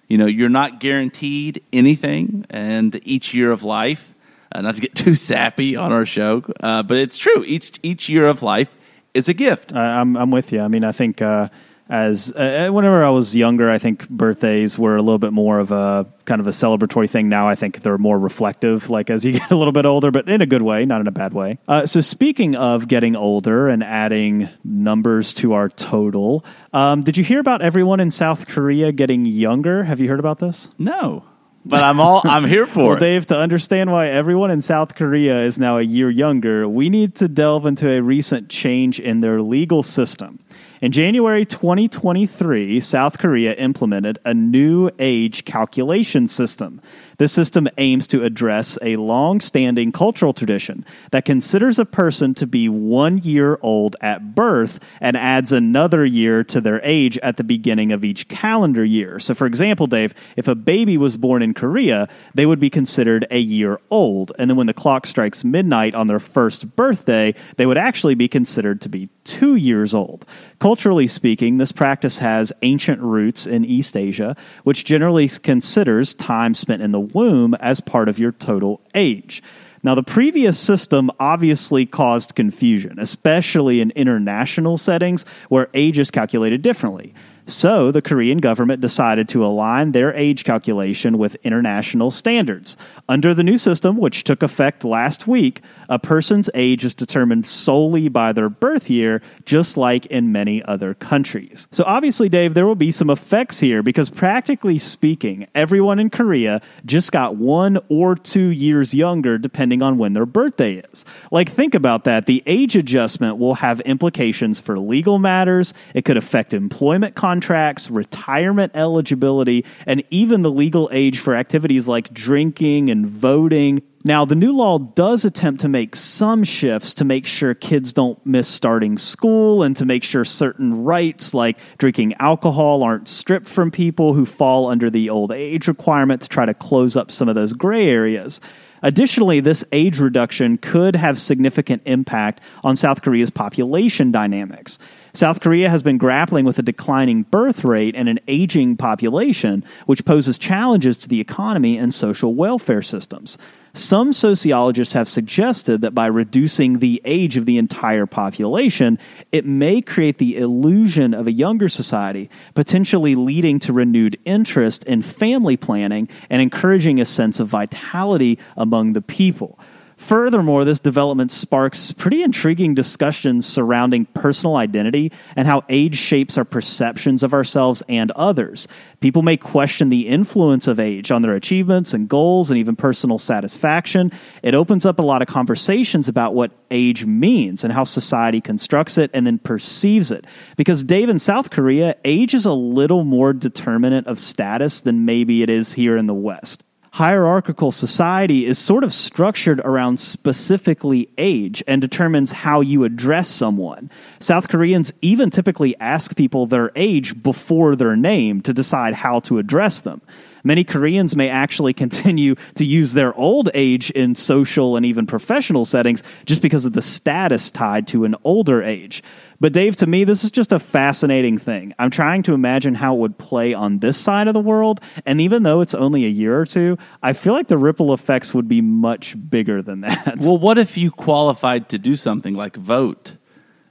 You 0.09 0.17
know, 0.17 0.25
you're 0.25 0.49
not 0.49 0.79
guaranteed 0.79 1.63
anything, 1.71 2.45
and 2.49 2.99
each 3.03 3.33
year 3.33 3.51
of 3.51 3.63
life, 3.63 4.12
uh, 4.53 4.61
not 4.61 4.75
to 4.75 4.81
get 4.81 4.95
too 4.95 5.15
sappy 5.15 5.75
on 5.75 5.91
our 5.91 6.05
show, 6.05 6.43
uh, 6.61 6.83
but 6.83 6.97
it's 6.97 7.17
true. 7.17 7.43
Each 7.45 7.71
each 7.83 8.09
year 8.09 8.27
of 8.27 8.43
life 8.43 8.75
is 9.13 9.29
a 9.29 9.33
gift. 9.33 9.73
I, 9.73 9.99
I'm 9.99 10.15
I'm 10.15 10.31
with 10.31 10.51
you. 10.51 10.61
I 10.61 10.67
mean, 10.67 10.83
I 10.83 10.91
think 10.91 11.21
uh, 11.21 11.49
as 11.89 12.31
uh, 12.31 12.69
whenever 12.71 13.03
I 13.03 13.09
was 13.09 13.35
younger, 13.35 13.69
I 13.69 13.77
think 13.77 14.07
birthdays 14.09 14.79
were 14.79 14.95
a 14.95 15.01
little 15.01 15.19
bit 15.19 15.33
more 15.33 15.59
of 15.59 15.71
a 15.71 16.07
kind 16.25 16.39
of 16.39 16.47
a 16.47 16.51
celebratory 16.51 17.09
thing. 17.09 17.27
Now 17.29 17.47
I 17.47 17.55
think 17.55 17.81
they're 17.81 17.97
more 17.97 18.17
reflective, 18.17 18.89
like 18.89 19.09
as 19.09 19.25
you 19.25 19.33
get 19.39 19.51
a 19.51 19.55
little 19.55 19.73
bit 19.73 19.85
older, 19.85 20.09
but 20.09 20.29
in 20.29 20.41
a 20.41 20.45
good 20.45 20.61
way, 20.61 20.85
not 20.85 21.01
in 21.01 21.07
a 21.07 21.11
bad 21.11 21.33
way. 21.33 21.59
Uh, 21.67 21.85
so 21.85 21.99
speaking 22.01 22.55
of 22.55 22.87
getting 22.87 23.15
older 23.15 23.67
and 23.67 23.83
adding 23.83 24.49
numbers 24.63 25.33
to 25.35 25.53
our 25.53 25.69
total, 25.69 26.45
um, 26.71 27.03
did 27.03 27.17
you 27.17 27.23
hear 27.23 27.39
about 27.39 27.61
everyone 27.61 27.99
in 27.99 28.09
South 28.09 28.47
Korea 28.47 28.91
getting 28.91 29.25
younger? 29.25 29.83
Have 29.83 29.99
you 29.99 30.07
heard 30.07 30.19
about 30.19 30.39
this? 30.39 30.69
No, 30.79 31.25
but 31.65 31.83
I'm 31.83 31.99
all 31.99 32.21
I'm 32.23 32.45
here 32.45 32.67
for. 32.67 32.83
Well, 32.83 32.97
it. 32.97 32.99
Dave, 32.99 33.25
to 33.27 33.37
understand 33.37 33.91
why 33.91 34.07
everyone 34.07 34.51
in 34.51 34.61
South 34.61 34.95
Korea 34.95 35.41
is 35.43 35.59
now 35.59 35.77
a 35.77 35.81
year 35.81 36.09
younger, 36.09 36.67
we 36.67 36.89
need 36.89 37.15
to 37.15 37.27
delve 37.27 37.65
into 37.65 37.89
a 37.89 38.01
recent 38.01 38.49
change 38.49 38.99
in 38.99 39.21
their 39.21 39.41
legal 39.41 39.83
system. 39.83 40.39
In 40.81 40.91
January 40.91 41.45
2023, 41.45 42.81
South 42.81 43.17
Korea 43.17 43.53
implemented 43.53 44.19
a 44.25 44.33
new 44.33 44.91
age 44.99 45.45
calculation 45.45 46.27
system. 46.27 46.81
This 47.23 47.31
system 47.31 47.69
aims 47.77 48.05
to 48.07 48.25
address 48.25 48.77
a 48.81 48.97
long 48.97 49.39
standing 49.39 49.93
cultural 49.93 50.33
tradition 50.33 50.83
that 51.11 51.23
considers 51.23 51.79
a 51.79 51.85
person 51.85 52.33
to 52.33 52.45
be 52.45 52.67
one 52.67 53.17
year 53.19 53.57
old 53.61 53.95
at 54.01 54.35
birth 54.35 54.77
and 54.99 55.15
adds 55.15 55.53
another 55.53 56.05
year 56.05 56.43
to 56.43 56.59
their 56.59 56.81
age 56.83 57.17
at 57.19 57.37
the 57.37 57.45
beginning 57.45 57.93
of 57.93 58.03
each 58.03 58.27
calendar 58.27 58.83
year. 58.83 59.19
So, 59.19 59.33
for 59.33 59.47
example, 59.47 59.87
Dave, 59.87 60.13
if 60.35 60.49
a 60.49 60.53
baby 60.53 60.97
was 60.97 61.15
born 61.15 61.41
in 61.41 61.53
Korea, 61.53 62.09
they 62.33 62.45
would 62.45 62.59
be 62.59 62.69
considered 62.69 63.25
a 63.31 63.39
year 63.39 63.79
old. 63.89 64.33
And 64.37 64.49
then 64.49 64.57
when 64.57 64.67
the 64.67 64.73
clock 64.73 65.05
strikes 65.05 65.45
midnight 65.45 65.95
on 65.95 66.07
their 66.07 66.19
first 66.19 66.75
birthday, 66.75 67.35
they 67.55 67.65
would 67.65 67.77
actually 67.77 68.15
be 68.15 68.27
considered 68.27 68.81
to 68.81 68.89
be 68.89 69.07
two 69.23 69.55
years 69.55 69.93
old. 69.93 70.25
Culturally 70.59 71.07
speaking, 71.07 71.57
this 71.57 71.71
practice 71.71 72.19
has 72.19 72.51
ancient 72.63 72.99
roots 73.01 73.47
in 73.47 73.63
East 73.63 73.95
Asia, 73.95 74.35
which 74.65 74.83
generally 74.83 75.29
considers 75.29 76.13
time 76.13 76.53
spent 76.53 76.81
in 76.81 76.91
the 76.91 77.12
womb 77.13 77.53
as 77.55 77.79
part 77.79 78.09
of 78.09 78.19
your 78.19 78.31
total 78.31 78.81
age. 78.93 79.43
Now, 79.83 79.95
the 79.95 80.03
previous 80.03 80.57
system 80.57 81.11
obviously 81.19 81.85
caused 81.85 82.35
confusion, 82.35 82.99
especially 82.99 83.81
in 83.81 83.91
international 83.91 84.77
settings 84.77 85.25
where 85.49 85.67
age 85.73 85.99
is 85.99 86.09
calculated 86.09 86.61
differently. 86.61 87.13
So, 87.45 87.91
the 87.91 88.01
Korean 88.01 88.37
government 88.37 88.79
decided 88.79 89.27
to 89.29 89.43
align 89.45 89.91
their 89.91 90.13
age 90.13 90.45
calculation 90.45 91.17
with 91.17 91.35
international 91.43 92.09
standards. 92.09 92.77
Under 93.09 93.33
the 93.33 93.43
new 93.43 93.57
system, 93.57 93.97
which 93.97 94.23
took 94.23 94.41
effect 94.41 94.85
last 94.85 95.27
week, 95.27 95.59
a 95.89 95.99
person's 95.99 96.49
age 96.53 96.85
is 96.85 96.95
determined 96.95 97.45
solely 97.45 98.07
by 98.07 98.31
their 98.31 98.47
birth 98.47 98.89
year, 98.89 99.21
just 99.43 99.75
like 99.75 100.05
in 100.05 100.31
many 100.31 100.63
other 100.63 100.93
countries. 100.93 101.67
So, 101.71 101.83
obviously, 101.85 102.29
Dave, 102.29 102.53
there 102.53 102.65
will 102.65 102.75
be 102.75 102.91
some 102.91 103.09
effects 103.09 103.59
here 103.59 103.83
because, 103.83 104.09
practically 104.09 104.77
speaking, 104.77 105.45
everyone 105.53 105.99
in 105.99 106.09
Korea 106.09 106.61
just 106.85 107.11
got 107.11 107.35
one 107.35 107.77
or 107.89 108.15
two 108.15 108.47
years 108.47 108.93
younger 108.93 109.37
depending 109.37 109.81
on 109.83 109.97
when 109.97 110.13
their 110.13 110.25
birthday 110.25 110.75
is. 110.75 111.03
Like, 111.29 111.49
think 111.49 111.75
about 111.75 112.05
that. 112.05 112.25
The 112.25 112.41
age 112.45 112.77
adjustment 112.77 113.37
will 113.37 113.55
have 113.55 113.81
implications 113.81 114.61
for 114.61 114.79
legal 114.79 115.19
matters, 115.19 115.73
it 115.93 116.05
could 116.05 116.15
affect 116.15 116.53
employment 116.53 117.15
contracts, 117.33 117.89
retirement 117.89 118.71
eligibility, 118.75 119.65
and 119.87 120.03
even 120.11 120.43
the 120.43 120.51
legal 120.51 120.87
age 120.93 121.17
for 121.17 121.33
activities 121.33 121.87
like 121.87 122.13
drinking 122.13 122.91
and 122.91 123.07
voting. 123.07 123.81
Now, 124.03 124.23
the 124.23 124.35
new 124.35 124.55
law 124.55 124.77
does 124.77 125.25
attempt 125.25 125.61
to 125.61 125.67
make 125.67 125.95
some 125.95 126.43
shifts 126.43 126.93
to 126.95 127.05
make 127.05 127.25
sure 127.25 127.55
kids 127.55 127.91
don't 127.91 128.23
miss 128.23 128.47
starting 128.47 128.99
school 128.99 129.63
and 129.63 129.75
to 129.77 129.85
make 129.85 130.03
sure 130.03 130.23
certain 130.23 130.83
rights 130.83 131.33
like 131.33 131.57
drinking 131.79 132.13
alcohol 132.19 132.83
aren't 132.83 133.07
stripped 133.07 133.47
from 133.47 133.71
people 133.71 134.13
who 134.13 134.27
fall 134.27 134.67
under 134.67 134.91
the 134.91 135.09
old 135.09 135.31
age 135.31 135.67
requirement 135.67 136.21
to 136.21 136.29
try 136.29 136.45
to 136.45 136.53
close 136.53 136.95
up 136.95 137.09
some 137.09 137.29
of 137.29 137.33
those 137.33 137.53
gray 137.53 137.87
areas. 137.87 138.41
Additionally, 138.83 139.39
this 139.39 139.63
age 139.71 139.99
reduction 139.99 140.57
could 140.57 140.95
have 140.95 141.17
significant 141.17 141.81
impact 141.85 142.41
on 142.63 142.75
South 142.75 143.01
Korea's 143.01 143.31
population 143.31 144.11
dynamics. 144.11 144.77
South 145.15 145.41
Korea 145.41 145.69
has 145.69 145.83
been 145.83 145.99
grappling 145.99 146.43
with 146.43 146.57
a 146.57 146.63
declining 146.63 147.21
birth 147.21 147.63
rate 147.63 147.95
and 147.95 148.09
an 148.09 148.19
aging 148.27 148.75
population, 148.75 149.63
which 149.85 150.05
poses 150.05 150.39
challenges 150.39 150.97
to 150.97 151.07
the 151.07 151.21
economy 151.21 151.77
and 151.77 151.93
social 151.93 152.33
welfare 152.33 152.81
systems. 152.81 153.37
Some 153.75 154.11
sociologists 154.11 154.95
have 154.95 155.07
suggested 155.07 155.81
that 155.81 155.93
by 155.93 156.07
reducing 156.07 156.79
the 156.79 156.99
age 157.05 157.37
of 157.37 157.45
the 157.45 157.59
entire 157.59 158.07
population, 158.07 158.97
it 159.31 159.45
may 159.45 159.81
create 159.81 160.17
the 160.17 160.35
illusion 160.37 161.13
of 161.13 161.27
a 161.27 161.31
younger 161.31 161.69
society, 161.69 162.27
potentially 162.55 163.13
leading 163.13 163.59
to 163.59 163.73
renewed 163.73 164.19
interest 164.25 164.83
in 164.85 165.03
family 165.03 165.57
planning 165.57 166.09
and 166.31 166.41
encouraging 166.41 166.99
a 166.99 167.05
sense 167.05 167.39
of 167.39 167.47
vitality 167.47 168.39
among 168.57 168.93
the 168.93 169.01
people. 169.01 169.59
Furthermore, 170.03 170.65
this 170.65 170.81
development 170.81 171.31
sparks 171.31 171.93
pretty 171.93 172.23
intriguing 172.23 172.75
discussions 172.75 173.45
surrounding 173.45 174.03
personal 174.07 174.57
identity 174.57 175.13
and 175.37 175.47
how 175.47 175.63
age 175.69 175.95
shapes 175.95 176.37
our 176.37 176.43
perceptions 176.43 177.23
of 177.23 177.33
ourselves 177.33 177.81
and 177.87 178.11
others. 178.11 178.67
People 178.99 179.21
may 179.21 179.37
question 179.37 179.87
the 179.87 180.09
influence 180.09 180.67
of 180.67 180.77
age 180.77 181.09
on 181.09 181.21
their 181.21 181.35
achievements 181.35 181.93
and 181.93 182.09
goals 182.09 182.51
and 182.51 182.57
even 182.57 182.75
personal 182.75 183.17
satisfaction. 183.17 184.11
It 184.43 184.53
opens 184.53 184.85
up 184.85 184.99
a 184.99 185.03
lot 185.03 185.21
of 185.21 185.29
conversations 185.29 186.09
about 186.09 186.35
what 186.35 186.51
age 186.69 187.05
means 187.05 187.63
and 187.63 187.71
how 187.71 187.85
society 187.85 188.41
constructs 188.41 188.97
it 188.97 189.09
and 189.13 189.25
then 189.25 189.39
perceives 189.39 190.11
it. 190.11 190.25
Because, 190.57 190.83
Dave, 190.83 191.07
in 191.07 191.17
South 191.17 191.49
Korea, 191.49 191.95
age 192.03 192.33
is 192.33 192.45
a 192.45 192.51
little 192.51 193.05
more 193.05 193.31
determinant 193.31 194.07
of 194.07 194.19
status 194.19 194.81
than 194.81 195.05
maybe 195.05 195.43
it 195.43 195.49
is 195.49 195.71
here 195.71 195.95
in 195.95 196.07
the 196.07 196.13
West 196.13 196.61
hierarchical 196.93 197.71
society 197.71 198.45
is 198.45 198.59
sort 198.59 198.83
of 198.83 198.93
structured 198.93 199.59
around 199.61 199.99
specifically 199.99 201.09
age 201.17 201.63
and 201.65 201.81
determines 201.81 202.31
how 202.31 202.61
you 202.61 202.83
address 202.83 203.27
someone. 203.27 203.89
South 204.19 204.47
Koreans 204.47 204.93
even 205.01 205.31
typically 205.31 205.75
ask 205.79 206.15
people 206.15 206.45
their 206.45 206.71
age 206.75 207.23
before 207.23 207.75
their 207.75 207.95
name 207.95 208.41
to 208.41 208.53
decide 208.53 208.93
how 208.93 209.19
to 209.21 209.39
address 209.39 209.79
them. 209.79 210.03
Many 210.43 210.63
Koreans 210.63 211.15
may 211.15 211.29
actually 211.29 211.73
continue 211.83 212.35
to 212.55 212.65
use 212.65 212.93
their 212.93 213.13
old 213.15 213.49
age 213.53 213.89
in 213.91 214.15
social 214.15 214.75
and 214.75 214.85
even 214.85 215.05
professional 215.05 215.65
settings 215.65 216.03
just 216.25 216.41
because 216.41 216.65
of 216.65 216.73
the 216.73 216.81
status 216.81 217.49
tied 217.49 217.87
to 217.87 218.05
an 218.05 218.15
older 218.23 218.61
age. 218.61 219.03
But, 219.39 219.53
Dave, 219.53 219.75
to 219.77 219.87
me, 219.87 220.03
this 220.03 220.23
is 220.23 220.31
just 220.31 220.53
a 220.53 220.59
fascinating 220.59 221.37
thing. 221.37 221.73
I'm 221.77 221.89
trying 221.89 222.23
to 222.23 222.33
imagine 222.33 222.75
how 222.75 222.95
it 222.95 222.99
would 222.99 223.17
play 223.17 223.53
on 223.53 223.79
this 223.79 223.97
side 223.97 224.27
of 224.27 224.33
the 224.33 224.39
world. 224.39 224.79
And 225.05 225.19
even 225.19 225.43
though 225.43 225.61
it's 225.61 225.73
only 225.73 226.05
a 226.05 226.09
year 226.09 226.39
or 226.39 226.45
two, 226.45 226.77
I 227.01 227.13
feel 227.13 227.33
like 227.33 227.47
the 227.47 227.57
ripple 227.57 227.93
effects 227.93 228.33
would 228.33 228.47
be 228.47 228.61
much 228.61 229.15
bigger 229.29 229.61
than 229.61 229.81
that. 229.81 230.19
Well, 230.21 230.37
what 230.37 230.57
if 230.57 230.77
you 230.77 230.91
qualified 230.91 231.69
to 231.69 231.77
do 231.77 231.95
something 231.95 232.35
like 232.35 232.55
vote, 232.55 233.17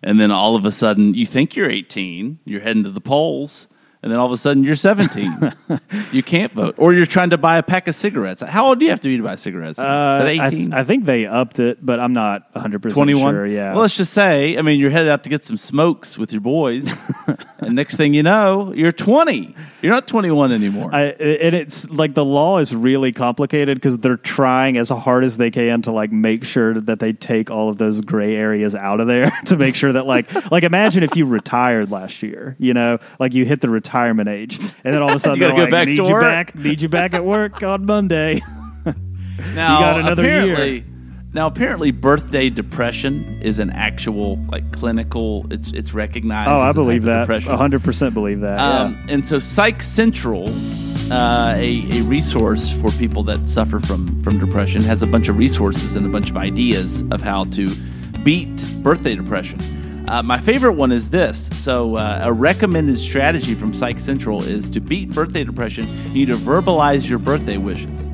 and 0.02 0.20
then 0.20 0.30
all 0.30 0.56
of 0.56 0.64
a 0.64 0.72
sudden 0.72 1.14
you 1.14 1.24
think 1.24 1.56
you're 1.56 1.70
18, 1.70 2.40
you're 2.44 2.60
heading 2.60 2.84
to 2.84 2.90
the 2.90 3.00
polls, 3.00 3.68
and 4.02 4.10
then 4.10 4.18
all 4.18 4.26
of 4.26 4.32
a 4.32 4.36
sudden 4.36 4.64
you're 4.64 4.74
17. 4.74 5.54
you 6.12 6.22
can't 6.22 6.52
vote, 6.52 6.74
or 6.76 6.92
you're 6.92 7.06
trying 7.06 7.30
to 7.30 7.38
buy 7.38 7.58
a 7.58 7.62
pack 7.62 7.86
of 7.86 7.94
cigarettes. 7.94 8.42
How 8.42 8.66
old 8.66 8.80
do 8.80 8.84
you 8.84 8.90
have 8.90 9.00
to 9.00 9.08
be 9.08 9.16
to 9.16 9.22
buy 9.22 9.36
cigarettes? 9.36 9.78
Uh, 9.78 9.84
I, 9.84 10.46
18, 10.48 10.74
I 10.74 10.82
think 10.82 11.04
they 11.04 11.26
upped 11.26 11.60
it, 11.60 11.84
but 11.84 12.00
I'm 12.00 12.12
not 12.12 12.52
100% 12.54 12.92
21. 12.92 13.34
sure. 13.34 13.46
Yeah. 13.46 13.72
Well, 13.72 13.82
let's 13.82 13.96
just 13.96 14.12
say, 14.12 14.58
I 14.58 14.62
mean, 14.62 14.80
you're 14.80 14.90
headed 14.90 15.08
out 15.08 15.22
to 15.24 15.30
get 15.30 15.44
some 15.44 15.56
smokes 15.56 16.18
with 16.18 16.32
your 16.32 16.40
boys, 16.40 16.92
and 17.58 17.76
next 17.76 17.96
thing 17.96 18.12
you 18.12 18.24
know, 18.24 18.72
you're 18.74 18.92
20. 18.92 19.54
You're 19.82 19.92
not 19.92 20.08
21 20.08 20.50
anymore. 20.50 20.90
I, 20.92 21.02
and 21.04 21.54
it's 21.54 21.88
like 21.88 22.14
the 22.14 22.24
law 22.24 22.58
is 22.58 22.74
really 22.74 23.12
complicated 23.12 23.76
because 23.76 23.98
they're 23.98 24.16
trying 24.16 24.78
as 24.78 24.90
hard 24.90 25.22
as 25.22 25.36
they 25.36 25.52
can 25.52 25.82
to 25.82 25.92
like 25.92 26.10
make 26.10 26.44
sure 26.44 26.74
that 26.74 26.98
they 26.98 27.12
take 27.12 27.50
all 27.50 27.68
of 27.68 27.78
those 27.78 28.00
gray 28.00 28.34
areas 28.34 28.74
out 28.74 29.00
of 29.00 29.06
there 29.06 29.30
to 29.46 29.56
make 29.56 29.76
sure 29.76 29.92
that 29.92 30.06
like 30.06 30.50
like 30.50 30.64
imagine 30.64 31.04
if 31.04 31.16
you 31.16 31.24
retired 31.24 31.90
last 31.90 32.22
year, 32.22 32.56
you 32.58 32.74
know, 32.74 32.98
like 33.20 33.34
you 33.34 33.44
hit 33.44 33.60
the 33.60 33.70
retirement 33.70 33.91
age, 34.28 34.58
and 34.84 34.94
then 34.94 35.02
all 35.02 35.10
of 35.10 35.16
a 35.16 35.18
sudden 35.18 35.38
they're 35.38 35.50
go 35.50 35.62
like, 35.62 35.70
back 35.70 35.88
need 35.88 35.98
you 35.98 36.04
work." 36.04 36.22
back, 36.22 36.54
need 36.54 36.82
you 36.82 36.88
back 36.88 37.14
at 37.14 37.24
work 37.24 37.62
on 37.62 37.84
Monday. 37.86 38.42
now, 39.54 39.80
got 39.80 40.00
another 40.00 40.22
year. 40.22 40.42
apparently, 40.42 40.84
Now, 41.34 41.46
apparently, 41.46 41.90
birthday 41.90 42.50
depression 42.50 43.40
is 43.42 43.58
an 43.58 43.70
actual, 43.70 44.36
like, 44.48 44.72
clinical. 44.72 45.46
It's 45.50 45.72
it's 45.72 45.94
recognized. 45.94 46.50
Oh, 46.50 46.60
I 46.60 46.72
believe 46.72 47.04
that. 47.04 47.28
Hundred 47.44 47.82
percent 47.84 48.14
believe 48.14 48.40
that. 48.40 48.58
Um, 48.58 48.92
yeah. 48.92 49.14
And 49.14 49.26
so, 49.26 49.38
Psych 49.38 49.82
Central 49.82 50.48
uh, 51.10 51.54
a, 51.56 51.82
a 51.90 52.02
resource 52.02 52.72
for 52.80 52.90
people 52.92 53.22
that 53.24 53.48
suffer 53.48 53.78
from, 53.80 54.20
from 54.22 54.38
depression, 54.38 54.82
has 54.82 55.02
a 55.02 55.06
bunch 55.06 55.28
of 55.28 55.36
resources 55.36 55.96
and 55.96 56.06
a 56.06 56.08
bunch 56.08 56.30
of 56.30 56.36
ideas 56.36 57.02
of 57.10 57.20
how 57.20 57.44
to 57.44 57.70
beat 58.22 58.64
birthday 58.82 59.14
depression. 59.14 59.58
Uh, 60.08 60.22
my 60.22 60.38
favorite 60.38 60.72
one 60.72 60.92
is 60.92 61.10
this. 61.10 61.48
So, 61.54 61.96
uh, 61.96 62.20
a 62.22 62.32
recommended 62.32 62.98
strategy 62.98 63.54
from 63.54 63.72
Psych 63.72 63.98
Central 64.00 64.42
is 64.42 64.68
to 64.70 64.80
beat 64.80 65.10
birthday 65.10 65.44
depression, 65.44 65.86
you 66.08 66.12
need 66.12 66.26
to 66.28 66.36
verbalize 66.36 67.08
your 67.08 67.18
birthday 67.18 67.56
wishes. 67.56 68.10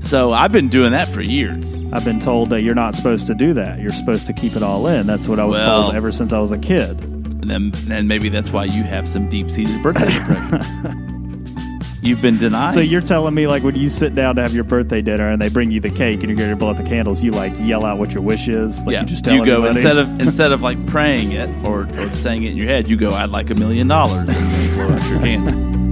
So, 0.00 0.32
I've 0.32 0.52
been 0.52 0.68
doing 0.68 0.92
that 0.92 1.06
for 1.08 1.20
years. 1.20 1.82
I've 1.92 2.04
been 2.04 2.20
told 2.20 2.50
that 2.50 2.62
you're 2.62 2.74
not 2.74 2.94
supposed 2.94 3.26
to 3.28 3.34
do 3.34 3.52
that. 3.54 3.78
You're 3.80 3.92
supposed 3.92 4.26
to 4.28 4.32
keep 4.32 4.56
it 4.56 4.62
all 4.62 4.86
in. 4.86 5.06
That's 5.06 5.28
what 5.28 5.38
I 5.38 5.44
was 5.44 5.58
Well- 5.58 5.82
told 5.84 5.94
ever 5.94 6.10
since 6.10 6.32
I 6.32 6.38
was 6.40 6.52
a 6.52 6.58
kid. 6.58 7.02
And 7.04 7.48
then, 7.50 7.70
then 7.86 8.08
maybe 8.08 8.28
that's 8.28 8.50
why 8.50 8.64
you 8.64 8.82
have 8.82 9.06
some 9.08 9.28
deep 9.28 9.50
seated 9.50 9.82
birthday 9.82 10.06
depression. 10.12 11.17
You've 12.00 12.22
been 12.22 12.38
denied. 12.38 12.72
So 12.72 12.80
you're 12.80 13.00
telling 13.00 13.34
me 13.34 13.46
like 13.46 13.62
when 13.62 13.74
you 13.74 13.90
sit 13.90 14.14
down 14.14 14.36
to 14.36 14.42
have 14.42 14.54
your 14.54 14.64
birthday 14.64 15.02
dinner 15.02 15.28
and 15.28 15.40
they 15.42 15.48
bring 15.48 15.70
you 15.70 15.80
the 15.80 15.90
cake 15.90 16.20
and 16.20 16.28
you're 16.28 16.36
going 16.36 16.50
to 16.50 16.56
blow 16.56 16.70
out 16.70 16.76
the 16.76 16.84
candles, 16.84 17.22
you 17.22 17.32
like 17.32 17.52
yell 17.58 17.84
out 17.84 17.98
what 17.98 18.12
your 18.14 18.22
wish 18.22 18.48
is? 18.48 18.84
Like 18.86 18.94
yeah, 18.94 19.00
you 19.00 19.06
just 19.06 19.24
tell 19.24 19.44
go 19.44 19.64
everybody? 19.64 19.80
instead 19.80 19.96
of 19.96 20.20
instead 20.20 20.52
of 20.52 20.62
like 20.62 20.86
praying 20.86 21.32
it 21.32 21.50
or, 21.64 21.88
or 21.98 22.08
saying 22.14 22.44
it 22.44 22.52
in 22.52 22.56
your 22.56 22.68
head, 22.68 22.88
you 22.88 22.96
go, 22.96 23.10
"I'd 23.10 23.30
like 23.30 23.50
a 23.50 23.54
million 23.54 23.88
dollars," 23.88 24.28
and 24.28 24.62
you 24.62 24.74
blow 24.76 24.88
out 24.90 25.08
your 25.10 25.20
candles. 25.20 25.87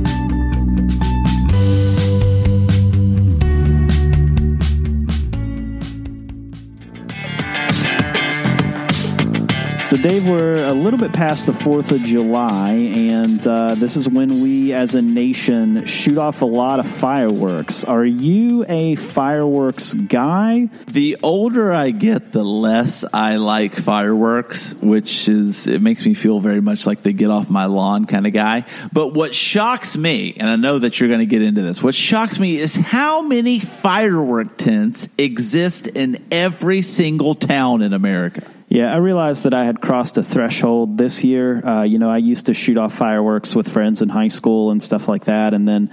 So, 9.87 9.97
Dave, 9.97 10.27
we're 10.27 10.65
a 10.65 10.73
little 10.73 10.99
bit 10.99 11.13
past 11.13 11.47
the 11.47 11.53
4th 11.53 11.93
of 11.93 12.03
July, 12.03 12.73
and 12.73 13.47
uh, 13.47 13.77
this 13.77 13.97
is 13.97 14.09
when 14.09 14.43
we 14.43 14.73
as 14.73 14.97
a 14.97 15.01
nation 15.01 15.87
shoot 15.87 16.19
off 16.19 16.43
a 16.43 16.45
lot 16.45 16.81
of 16.81 16.91
fireworks. 16.91 17.85
Are 17.85 18.05
you 18.05 18.65
a 18.69 18.97
fireworks 18.97 19.95
guy? 19.95 20.71
The 20.89 21.19
older 21.23 21.73
I 21.73 21.93
get, 21.93 22.33
the 22.33 22.43
less 22.43 23.05
I 23.13 23.37
like 23.37 23.77
fireworks, 23.77 24.75
which 24.75 25.29
is 25.29 25.69
it 25.69 25.81
makes 25.81 26.05
me 26.05 26.15
feel 26.15 26.41
very 26.41 26.61
much 26.61 26.85
like 26.85 27.05
the 27.05 27.13
get 27.13 27.31
off 27.31 27.49
my 27.49 27.67
lawn 27.67 28.07
kind 28.07 28.27
of 28.27 28.33
guy. 28.33 28.65
But 28.93 29.15
what 29.15 29.37
shocks 29.37 29.97
me, 29.97 30.35
and 30.37 30.51
I 30.51 30.57
know 30.57 30.81
that 30.81 30.99
you're 30.99 31.11
going 31.11 31.21
to 31.21 31.27
get 31.27 31.43
into 31.43 31.63
this, 31.63 31.81
what 31.81 31.95
shocks 31.95 32.41
me 32.41 32.57
is 32.57 32.75
how 32.75 33.23
many 33.23 33.61
firework 33.61 34.57
tents 34.57 35.09
exist 35.17 35.87
in 35.87 36.27
every 36.33 36.83
single 36.83 37.37
town 37.37 37.83
in 37.83 37.93
America. 37.93 38.43
Yeah, 38.69 38.93
I 38.93 38.97
realized 38.97 39.45
that 39.45 39.55
I 39.55 39.65
had 39.65 39.81
crossed 39.81 40.19
a 40.19 40.25
threshold 40.25 40.99
this 40.99 41.23
year. 41.23 41.65
Uh, 41.65 41.83
you 41.85 41.99
know, 41.99 42.11
I 42.11 42.19
used 42.19 42.47
to 42.47 42.55
shoot 42.55 42.77
off 42.77 42.93
fireworks 42.95 43.55
with 43.55 43.69
friends 43.69 44.03
in 44.03 44.09
high 44.09 44.29
school 44.29 44.73
and 44.73 44.83
stuff 44.83 45.07
like 45.07 45.27
that. 45.27 45.55
And 45.55 45.69
then 45.69 45.91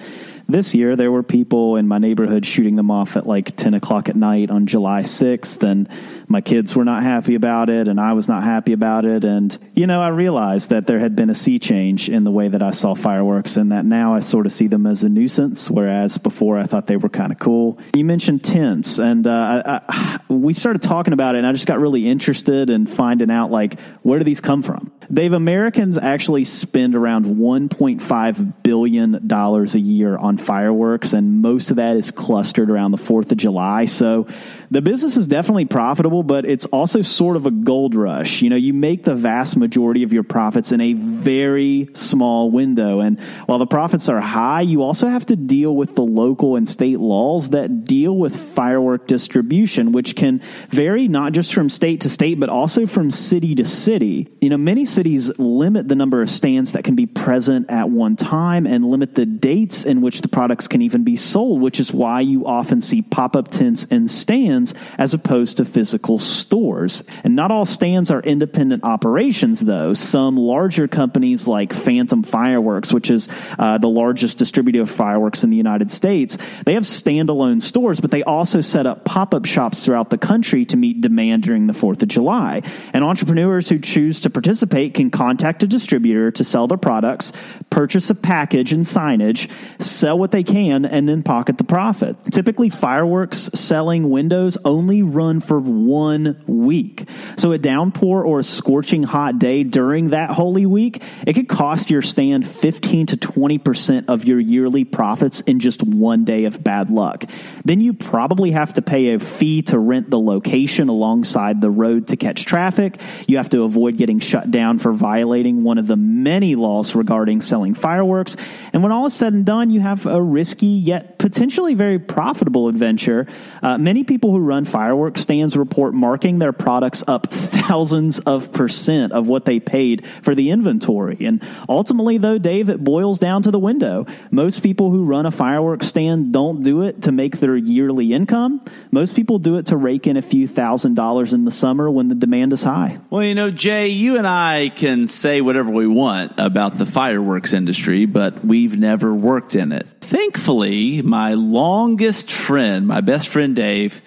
this 0.47 0.73
year, 0.73 0.95
there 0.95 1.11
were 1.11 1.21
people 1.21 1.75
in 1.75 1.87
my 1.87 1.99
neighborhood 1.99 2.47
shooting 2.47 2.75
them 2.75 2.89
off 2.89 3.15
at 3.15 3.27
like 3.27 3.55
10 3.55 3.75
o'clock 3.75 4.09
at 4.09 4.15
night 4.15 4.49
on 4.49 4.65
July 4.65 5.03
6th. 5.03 5.61
And 5.61 5.87
my 6.27 6.41
kids 6.41 6.75
were 6.75 6.85
not 6.85 7.03
happy 7.03 7.35
about 7.35 7.69
it, 7.69 7.87
and 7.87 7.99
I 7.99 8.13
was 8.13 8.27
not 8.27 8.43
happy 8.43 8.73
about 8.73 9.05
it. 9.05 9.23
And, 9.23 9.57
you 9.73 9.87
know, 9.87 10.01
I 10.01 10.09
realized 10.09 10.69
that 10.69 10.87
there 10.87 10.99
had 10.99 11.15
been 11.15 11.29
a 11.29 11.35
sea 11.35 11.59
change 11.59 12.09
in 12.09 12.23
the 12.23 12.31
way 12.31 12.47
that 12.47 12.61
I 12.61 12.71
saw 12.71 12.95
fireworks, 12.95 13.57
and 13.57 13.71
that 13.71 13.85
now 13.85 14.13
I 14.13 14.19
sort 14.19 14.45
of 14.45 14.51
see 14.51 14.67
them 14.67 14.85
as 14.85 15.03
a 15.03 15.09
nuisance, 15.09 15.69
whereas 15.69 16.17
before 16.17 16.57
I 16.57 16.63
thought 16.63 16.87
they 16.87 16.97
were 16.97 17.09
kind 17.09 17.31
of 17.31 17.39
cool. 17.39 17.77
You 17.95 18.05
mentioned 18.05 18.43
tents, 18.43 18.99
and 18.99 19.27
uh, 19.27 19.63
I, 19.65 19.81
I, 19.89 20.19
we 20.33 20.53
started 20.53 20.81
talking 20.81 21.13
about 21.13 21.35
it, 21.35 21.39
and 21.39 21.47
I 21.47 21.51
just 21.51 21.67
got 21.67 21.79
really 21.79 22.07
interested 22.07 22.69
in 22.69 22.85
finding 22.85 23.31
out, 23.31 23.51
like, 23.51 23.79
where 24.01 24.19
do 24.19 24.25
these 24.25 24.41
come 24.41 24.61
from? 24.61 24.91
Dave, 25.11 25.33
Americans 25.33 25.97
actually 25.97 26.43
spend 26.43 26.95
around 26.95 27.25
$1.5 27.25 28.53
billion 28.63 29.31
a 29.31 29.77
year 29.77 30.17
on 30.17 30.37
fireworks, 30.37 31.13
and 31.13 31.41
most 31.41 31.69
of 31.69 31.77
that 31.77 31.97
is 31.97 32.11
clustered 32.11 32.69
around 32.69 32.91
the 32.91 32.97
4th 32.97 33.31
of 33.31 33.37
July. 33.37 33.85
So 33.85 34.27
the 34.73 34.81
business 34.81 35.17
is 35.17 35.27
definitely 35.27 35.65
profitable, 35.65 36.23
but 36.23 36.45
it's 36.45 36.65
also 36.65 37.03
sort 37.03 37.37
of 37.37 37.45
a 37.45 37.51
gold 37.51 37.93
rush. 37.93 38.41
You 38.41 38.49
know, 38.49 38.55
you 38.55 38.73
make 38.73 39.03
the 39.03 39.13
vast 39.13 39.55
majority 39.55 40.01
of 40.01 40.11
your 40.11 40.23
profits 40.23 40.71
in 40.71 40.81
a 40.81 40.93
very 40.93 41.89
small 41.93 42.49
window. 42.49 42.99
And 42.99 43.19
while 43.45 43.59
the 43.59 43.67
profits 43.67 44.09
are 44.09 44.19
high, 44.19 44.61
you 44.61 44.81
also 44.81 45.07
have 45.07 45.27
to 45.27 45.35
deal 45.35 45.75
with 45.75 45.93
the 45.93 46.01
local 46.01 46.55
and 46.55 46.67
state 46.67 46.97
laws 46.97 47.51
that 47.51 47.85
deal 47.85 48.17
with 48.17 48.35
firework 48.35 49.05
distribution, 49.05 49.91
which 49.91 50.15
can 50.15 50.41
vary 50.69 51.07
not 51.07 51.33
just 51.33 51.53
from 51.53 51.69
state 51.69 52.01
to 52.01 52.09
state, 52.09 52.39
but 52.39 52.49
also 52.49 52.87
from 52.87 53.11
city 53.11 53.53
to 53.53 53.67
city. 53.67 54.27
You 54.41 54.49
know, 54.49 54.57
many 54.57 54.85
cities 54.85 55.37
limit 55.37 55.87
the 55.87 55.95
number 55.95 56.19
of 56.23 56.31
stands 56.31 56.71
that 56.71 56.83
can 56.83 56.95
be 56.95 57.05
present 57.05 57.69
at 57.69 57.91
one 57.91 58.15
time 58.15 58.65
and 58.65 58.89
limit 58.89 59.13
the 59.13 59.27
dates 59.27 59.85
in 59.85 60.01
which 60.01 60.21
the 60.21 60.29
products 60.29 60.67
can 60.67 60.81
even 60.81 61.03
be 61.03 61.15
sold, 61.15 61.61
which 61.61 61.79
is 61.79 61.93
why 61.93 62.21
you 62.21 62.47
often 62.47 62.81
see 62.81 63.03
pop 63.03 63.35
up 63.35 63.49
tents 63.49 63.85
and 63.91 64.09
stands 64.09 64.62
as 64.97 65.13
opposed 65.13 65.57
to 65.57 65.65
physical 65.65 66.19
stores. 66.19 67.03
And 67.23 67.35
not 67.35 67.51
all 67.51 67.65
stands 67.65 68.11
are 68.11 68.21
independent 68.21 68.83
operations, 68.83 69.59
though. 69.59 69.93
Some 69.93 70.37
larger 70.37 70.87
companies 70.87 71.47
like 71.47 71.73
Phantom 71.73 72.23
Fireworks, 72.23 72.93
which 72.93 73.09
is 73.09 73.27
uh, 73.59 73.77
the 73.79 73.89
largest 73.89 74.37
distributor 74.37 74.81
of 74.81 74.91
fireworks 74.91 75.43
in 75.43 75.49
the 75.49 75.57
United 75.57 75.91
States, 75.91 76.37
they 76.65 76.75
have 76.75 76.83
standalone 76.83 77.61
stores, 77.61 77.99
but 77.99 78.11
they 78.11 78.23
also 78.23 78.61
set 78.61 78.85
up 78.85 79.03
pop 79.03 79.33
up 79.33 79.45
shops 79.45 79.83
throughout 79.83 80.09
the 80.09 80.17
country 80.17 80.65
to 80.65 80.77
meet 80.77 81.01
demand 81.01 81.43
during 81.43 81.67
the 81.67 81.73
4th 81.73 82.01
of 82.03 82.07
July. 82.07 82.61
And 82.93 83.03
entrepreneurs 83.03 83.69
who 83.69 83.79
choose 83.79 84.19
to 84.21 84.29
participate 84.29 84.93
can 84.93 85.09
contact 85.09 85.63
a 85.63 85.67
distributor 85.67 86.31
to 86.31 86.43
sell 86.43 86.67
their 86.67 86.77
products, 86.77 87.31
purchase 87.69 88.09
a 88.09 88.15
package 88.15 88.71
and 88.71 88.85
signage, 88.85 89.49
sell 89.81 90.17
what 90.17 90.31
they 90.31 90.43
can, 90.43 90.85
and 90.85 91.07
then 91.07 91.23
pocket 91.23 91.57
the 91.57 91.63
profit. 91.63 92.15
Typically, 92.31 92.69
fireworks 92.69 93.49
selling 93.53 94.09
windows 94.09 94.52
only 94.63 95.03
run 95.03 95.39
for 95.39 95.59
one 95.59 96.41
week. 96.47 97.07
So, 97.37 97.51
a 97.51 97.57
downpour 97.57 98.23
or 98.23 98.39
a 98.39 98.43
scorching 98.43 99.03
hot 99.03 99.39
day 99.39 99.63
during 99.63 100.09
that 100.09 100.31
holy 100.31 100.65
week, 100.65 101.01
it 101.25 101.33
could 101.33 101.47
cost 101.47 101.89
your 101.89 102.01
stand 102.01 102.47
15 102.47 103.07
to 103.07 103.17
20% 103.17 104.05
of 104.07 104.25
your 104.25 104.39
yearly 104.39 104.83
profits 104.83 105.41
in 105.41 105.59
just 105.59 105.83
one 105.83 106.25
day 106.25 106.45
of 106.45 106.63
bad 106.63 106.89
luck. 106.89 107.25
Then 107.65 107.81
you 107.81 107.93
probably 107.93 108.51
have 108.51 108.73
to 108.73 108.81
pay 108.81 109.13
a 109.13 109.19
fee 109.19 109.61
to 109.63 109.79
rent 109.79 110.09
the 110.09 110.19
location 110.19 110.89
alongside 110.89 111.61
the 111.61 111.71
road 111.71 112.07
to 112.07 112.17
catch 112.17 112.45
traffic. 112.45 112.99
You 113.27 113.37
have 113.37 113.49
to 113.51 113.63
avoid 113.63 113.97
getting 113.97 114.19
shut 114.19 114.51
down 114.51 114.79
for 114.79 114.91
violating 114.91 115.63
one 115.63 115.77
of 115.77 115.87
the 115.87 115.95
many 115.95 116.55
laws 116.55 116.95
regarding 116.95 117.41
selling 117.41 117.73
fireworks. 117.73 118.35
And 118.73 118.83
when 118.83 118.91
all 118.91 119.05
is 119.05 119.13
said 119.13 119.33
and 119.33 119.45
done, 119.45 119.69
you 119.69 119.79
have 119.79 120.05
a 120.05 120.21
risky 120.21 120.67
yet 120.67 121.19
potentially 121.19 121.73
very 121.73 121.99
profitable 121.99 122.67
adventure. 122.67 123.27
Uh, 123.61 123.77
many 123.77 124.03
people 124.03 124.32
who 124.33 124.39
run 124.39 124.65
fireworks 124.65 125.21
stands 125.21 125.55
report 125.55 125.93
marking 125.93 126.39
their 126.39 126.53
products 126.53 127.03
up 127.07 127.27
thousands 127.27 128.19
of 128.19 128.51
percent 128.51 129.13
of 129.13 129.27
what 129.27 129.45
they 129.45 129.59
paid 129.59 130.05
for 130.05 130.35
the 130.35 130.51
inventory. 130.51 131.17
And 131.21 131.41
ultimately, 131.69 132.17
though, 132.17 132.37
Dave, 132.37 132.69
it 132.69 132.83
boils 132.83 133.19
down 133.19 133.43
to 133.43 133.51
the 133.51 133.59
window. 133.59 134.05
Most 134.31 134.61
people 134.61 134.91
who 134.91 135.05
run 135.05 135.25
a 135.25 135.31
fireworks 135.31 135.87
stand 135.87 136.33
don't 136.33 136.61
do 136.61 136.81
it 136.81 137.03
to 137.03 137.11
make 137.11 137.37
their 137.37 137.55
yearly 137.55 138.13
income. 138.13 138.61
Most 138.91 139.15
people 139.15 139.39
do 139.39 139.57
it 139.57 139.67
to 139.67 139.77
rake 139.77 140.07
in 140.07 140.17
a 140.17 140.21
few 140.21 140.47
thousand 140.47 140.95
dollars 140.95 141.33
in 141.33 141.45
the 141.45 141.51
summer 141.51 141.89
when 141.89 142.09
the 142.09 142.15
demand 142.15 142.53
is 142.53 142.63
high. 142.63 142.99
Well, 143.09 143.23
you 143.23 143.35
know, 143.35 143.51
Jay, 143.51 143.87
you 143.87 144.17
and 144.17 144.27
I 144.27 144.69
can 144.69 145.07
say 145.07 145.41
whatever 145.41 145.69
we 145.69 145.87
want 145.87 146.33
about 146.37 146.77
the 146.77 146.85
fireworks 146.85 147.53
industry, 147.53 148.05
but 148.05 148.43
we've 148.43 148.77
never 148.77 149.13
worked 149.13 149.55
in 149.55 149.71
it. 149.71 149.87
Thankfully, 150.01 151.01
my 151.01 151.33
longest 151.33 152.31
friend, 152.31 152.87
my 152.87 153.01
best 153.01 153.27
friend 153.27 153.55
Dave, 153.55 154.01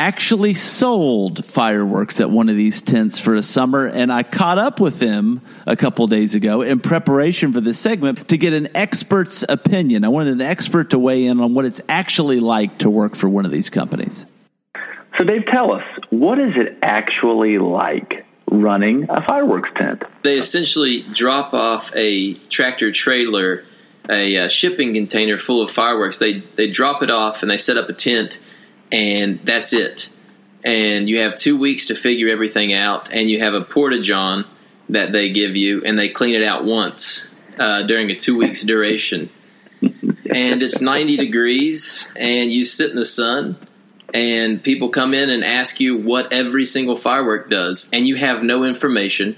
actually 0.00 0.54
sold 0.54 1.44
fireworks 1.44 2.22
at 2.22 2.30
one 2.30 2.48
of 2.48 2.56
these 2.56 2.80
tents 2.80 3.18
for 3.18 3.34
a 3.34 3.42
summer, 3.42 3.86
and 3.86 4.10
I 4.10 4.22
caught 4.22 4.56
up 4.56 4.80
with 4.80 4.98
him 4.98 5.42
a 5.66 5.76
couple 5.76 6.06
days 6.06 6.34
ago 6.34 6.62
in 6.62 6.80
preparation 6.80 7.52
for 7.52 7.60
this 7.60 7.78
segment 7.78 8.28
to 8.28 8.38
get 8.38 8.54
an 8.54 8.74
expert's 8.74 9.44
opinion. 9.46 10.06
I 10.06 10.08
wanted 10.08 10.32
an 10.32 10.40
expert 10.40 10.90
to 10.90 10.98
weigh 10.98 11.26
in 11.26 11.38
on 11.38 11.52
what 11.52 11.66
it's 11.66 11.82
actually 11.86 12.40
like 12.40 12.78
to 12.78 12.88
work 12.88 13.14
for 13.14 13.28
one 13.28 13.44
of 13.44 13.52
these 13.52 13.68
companies. 13.68 14.24
So, 15.18 15.24
Dave, 15.26 15.44
tell 15.52 15.70
us, 15.74 15.84
what 16.08 16.38
is 16.38 16.54
it 16.56 16.78
actually 16.82 17.58
like 17.58 18.24
running 18.50 19.06
a 19.10 19.22
fireworks 19.28 19.68
tent? 19.76 20.02
They 20.24 20.38
essentially 20.38 21.02
drop 21.12 21.52
off 21.52 21.94
a 21.94 22.34
tractor 22.48 22.90
trailer, 22.90 23.64
a 24.08 24.34
uh, 24.38 24.48
shipping 24.48 24.94
container 24.94 25.36
full 25.36 25.60
of 25.60 25.70
fireworks. 25.70 26.18
They 26.18 26.40
they 26.56 26.70
drop 26.70 27.02
it 27.02 27.10
off 27.10 27.42
and 27.42 27.50
they 27.50 27.58
set 27.58 27.76
up 27.76 27.90
a 27.90 27.92
tent, 27.92 28.38
and 28.92 29.40
that's 29.44 29.72
it. 29.72 30.08
And 30.62 31.08
you 31.08 31.20
have 31.20 31.36
two 31.36 31.58
weeks 31.58 31.86
to 31.86 31.94
figure 31.94 32.28
everything 32.28 32.72
out, 32.72 33.12
and 33.12 33.30
you 33.30 33.40
have 33.40 33.54
a 33.54 33.62
porta 33.62 34.00
john 34.00 34.44
that 34.88 35.12
they 35.12 35.30
give 35.30 35.56
you, 35.56 35.82
and 35.84 35.98
they 35.98 36.08
clean 36.08 36.34
it 36.34 36.42
out 36.42 36.64
once 36.64 37.28
uh, 37.58 37.82
during 37.82 38.10
a 38.10 38.14
two 38.14 38.36
weeks 38.36 38.62
duration. 38.62 39.30
and 39.82 40.62
it's 40.62 40.80
90 40.80 41.16
degrees, 41.16 42.12
and 42.16 42.52
you 42.52 42.64
sit 42.64 42.90
in 42.90 42.96
the 42.96 43.04
sun, 43.04 43.56
and 44.12 44.62
people 44.62 44.90
come 44.90 45.14
in 45.14 45.30
and 45.30 45.44
ask 45.44 45.80
you 45.80 45.96
what 45.96 46.32
every 46.32 46.64
single 46.64 46.96
firework 46.96 47.48
does, 47.48 47.90
and 47.92 48.06
you 48.06 48.16
have 48.16 48.42
no 48.42 48.64
information. 48.64 49.36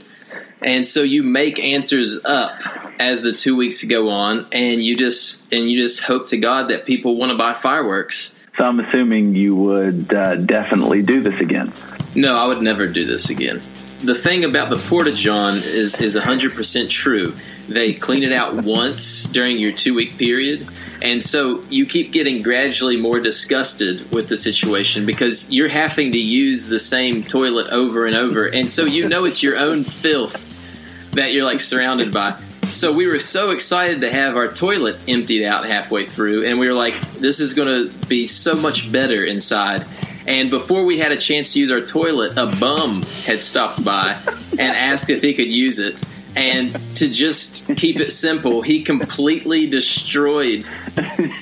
and 0.61 0.87
so 0.87 1.03
you 1.03 1.23
make 1.23 1.59
answers 1.63 2.25
up 2.25 2.61
as 2.99 3.23
the 3.23 3.33
two 3.33 3.57
weeks 3.57 3.85
go 3.85 4.09
on, 4.09 4.47
and 4.53 4.83
you 4.83 4.97
just 4.97 5.53
and 5.53 5.71
you 5.71 5.77
just 5.77 6.03
hope 6.03 6.29
to 6.29 6.37
God 6.37 6.69
that 6.69 6.87
people 6.87 7.17
want 7.17 7.31
to 7.31 7.39
buy 7.39 7.53
fireworks. 7.53 8.35
So 8.63 8.69
I'm 8.69 8.79
assuming 8.79 9.35
you 9.35 9.57
would 9.57 10.15
uh, 10.15 10.37
definitely 10.37 11.03
do 11.03 11.21
this 11.21 11.41
again. 11.41 11.73
No, 12.15 12.37
I 12.37 12.47
would 12.47 12.63
never 12.63 12.87
do 12.87 13.05
this 13.05 13.29
again. 13.29 13.57
The 14.05 14.15
thing 14.15 14.45
about 14.45 14.71
the 14.71 14.77
Porta 14.77 15.11
John 15.11 15.57
is 15.57 16.01
is 16.01 16.15
100% 16.15 16.89
true. 16.89 17.35
They 17.69 17.93
clean 17.93 18.23
it 18.23 18.31
out 18.31 18.55
once 18.65 19.25
during 19.25 19.59
your 19.59 19.73
two 19.73 19.95
week 19.95 20.17
period. 20.17 20.69
And 21.03 21.25
so 21.25 21.65
you 21.71 21.87
keep 21.87 22.13
getting 22.13 22.41
gradually 22.41 22.97
more 22.97 23.19
disgusted 23.19 24.09
with 24.13 24.29
the 24.29 24.37
situation 24.37 25.07
because 25.07 25.51
you're 25.51 25.67
having 25.67 26.13
to 26.13 26.21
use 26.21 26.69
the 26.69 26.79
same 26.79 27.25
toilet 27.25 27.67
over 27.73 28.07
and 28.07 28.15
over. 28.15 28.47
And 28.47 28.71
so 28.71 28.85
you 28.85 29.09
know 29.09 29.25
it's 29.25 29.43
your 29.43 29.57
own 29.57 29.83
filth 29.83 31.11
that 31.15 31.33
you're 31.33 31.45
like 31.45 31.59
surrounded 31.59 32.13
by. 32.13 32.41
So 32.73 32.91
we 32.91 33.07
were 33.07 33.19
so 33.19 33.51
excited 33.51 34.01
to 34.01 34.11
have 34.11 34.35
our 34.35 34.49
toilet 34.49 35.05
emptied 35.07 35.45
out 35.45 35.67
halfway 35.67 36.07
through, 36.07 36.47
and 36.47 36.59
we 36.59 36.67
were 36.67 36.75
like, 36.75 36.99
this 37.13 37.39
is 37.39 37.53
going 37.53 37.91
to 37.91 38.07
be 38.09 38.27
so 38.27 38.55
much 38.57 38.91
better 38.91 39.23
inside. 39.25 39.87
And 40.27 40.51
before 40.51 40.87
we 40.87 40.99
had 40.99 41.13
a 41.13 41.19
chance 41.19 41.53
to 41.53 41.61
use 41.61 41.71
our 41.71 41.83
toilet, 41.83 42.33
a 42.39 42.47
bum 42.59 43.03
had 43.25 43.43
stopped 43.43 43.85
by 43.85 44.19
and 44.53 44.61
asked 44.61 45.11
if 45.11 45.21
he 45.21 45.35
could 45.35 45.53
use 45.53 45.79
it. 45.79 46.03
And 46.35 46.73
to 46.97 47.09
just 47.09 47.77
keep 47.77 48.01
it 48.01 48.11
simple, 48.11 48.63
he 48.63 48.83
completely 48.83 49.69
destroyed 49.69 50.67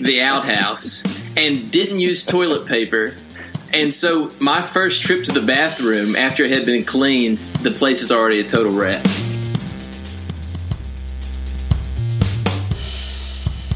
the 0.00 0.22
outhouse 0.22 1.04
and 1.36 1.70
didn't 1.70 2.00
use 2.00 2.26
toilet 2.26 2.66
paper. 2.66 3.14
And 3.72 3.94
so 3.94 4.32
my 4.40 4.62
first 4.62 5.02
trip 5.02 5.24
to 5.26 5.32
the 5.32 5.46
bathroom 5.46 6.16
after 6.16 6.42
it 6.42 6.50
had 6.50 6.66
been 6.66 6.84
cleaned, 6.84 7.38
the 7.38 7.70
place 7.70 8.02
is 8.02 8.10
already 8.10 8.40
a 8.40 8.44
total 8.44 8.72
wreck. 8.72 9.06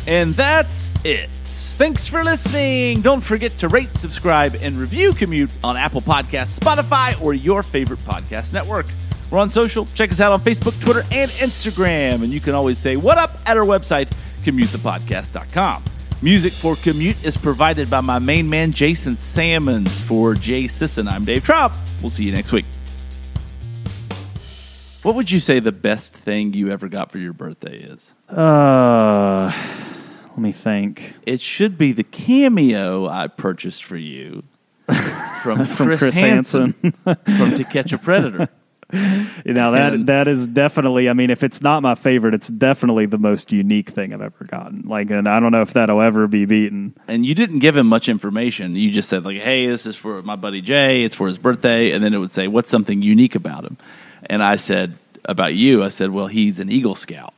And 0.06 0.34
that's 0.34 0.94
it. 1.04 1.30
Thanks 1.76 2.06
for 2.06 2.22
listening. 2.22 3.00
Don't 3.00 3.22
forget 3.22 3.50
to 3.58 3.68
rate, 3.68 3.88
subscribe, 3.96 4.56
and 4.60 4.76
review 4.76 5.12
Commute 5.12 5.50
on 5.64 5.76
Apple 5.76 6.00
Podcasts, 6.00 6.58
Spotify, 6.58 7.20
or 7.20 7.34
your 7.34 7.62
favorite 7.62 7.98
podcast 8.00 8.52
network. 8.52 8.86
We're 9.30 9.38
on 9.38 9.50
social. 9.50 9.86
Check 9.94 10.12
us 10.12 10.20
out 10.20 10.32
on 10.32 10.40
Facebook, 10.40 10.80
Twitter, 10.80 11.02
and 11.10 11.30
Instagram. 11.32 12.22
And 12.22 12.28
you 12.32 12.40
can 12.40 12.54
always 12.54 12.78
say 12.78 12.96
what 12.96 13.18
up 13.18 13.38
at 13.46 13.56
our 13.56 13.64
website, 13.64 14.06
commutethepodcast.com. 14.44 15.82
Music 16.22 16.52
for 16.52 16.76
Commute 16.76 17.22
is 17.24 17.36
provided 17.36 17.90
by 17.90 18.00
my 18.00 18.18
main 18.18 18.48
man, 18.48 18.72
Jason 18.72 19.16
Salmons. 19.16 20.00
For 20.00 20.34
Jay 20.34 20.68
Sisson, 20.68 21.08
I'm 21.08 21.24
Dave 21.24 21.44
Trop. 21.44 21.72
We'll 22.00 22.10
see 22.10 22.24
you 22.24 22.32
next 22.32 22.52
week. 22.52 22.64
What 25.02 25.16
would 25.16 25.30
you 25.30 25.38
say 25.38 25.60
the 25.60 25.72
best 25.72 26.16
thing 26.16 26.54
you 26.54 26.70
ever 26.70 26.88
got 26.88 27.12
for 27.12 27.18
your 27.18 27.34
birthday 27.34 27.76
is? 27.76 28.14
Uh, 28.28 29.52
let 30.37 30.42
me 30.42 30.53
think. 30.53 31.14
It 31.27 31.40
should 31.40 31.79
be 31.79 31.92
the 31.92 32.03
cameo 32.05 33.09
I 33.09 33.29
purchased 33.29 33.85
for 33.85 33.97
you 33.97 34.42
from, 35.42 35.64
From 35.64 35.87
Chris, 35.87 35.99
Chris 36.01 36.18
Hansen 36.18 36.73
from 37.05 37.55
To 37.55 37.64
Catch 37.64 37.92
a 37.92 37.99
Predator. 37.99 38.49
You 39.44 39.55
know 39.55 39.73
that 39.73 39.94
And- 39.94 40.07
that 40.07 40.29
is 40.29 40.47
definitely. 40.47 41.09
I 41.09 41.14
mean, 41.14 41.31
if 41.31 41.42
it's 41.42 41.61
not 41.61 41.83
my 41.83 41.97
favorite, 41.97 42.33
it's 42.35 42.47
definitely 42.49 43.07
the 43.07 43.18
most 43.18 43.51
unique 43.51 43.90
thing 43.90 44.12
I've 44.12 44.20
ever 44.20 44.44
gotten. 44.44 44.83
Like, 44.87 45.11
and 45.11 45.29
I 45.29 45.40
don't 45.40 45.51
know 45.51 45.62
if 45.62 45.73
that'll 45.73 46.01
ever 46.01 46.29
be 46.29 46.44
beaten. 46.44 46.94
And 47.09 47.27
you 47.27 47.35
didn't 47.35 47.59
give 47.59 47.77
him 47.77 47.88
much 47.88 48.09
information. 48.09 48.77
You 48.77 48.92
just 48.92 49.09
said 49.09 49.25
like, 49.25 49.38
"Hey, 49.38 49.66
this 49.66 49.87
is 49.87 49.97
for 49.97 50.23
my 50.23 50.37
buddy 50.37 50.61
Jay. 50.61 51.03
It's 51.03 51.16
for 51.16 51.27
his 51.27 51.38
birthday." 51.38 51.90
And 51.90 52.05
then 52.05 52.14
it 52.14 52.18
would 52.18 52.31
say, 52.31 52.47
"What's 52.47 52.70
something 52.70 53.03
unique 53.03 53.35
about 53.35 53.64
him?" 53.64 53.79
And 54.27 54.44
I 54.44 54.57
said 54.57 54.97
about 55.25 55.55
you, 55.55 55.83
I 55.83 55.88
said, 55.88 56.11
"Well, 56.11 56.29
he's 56.29 56.61
an 56.61 56.70
Eagle 56.70 56.94
Scout." 56.94 57.35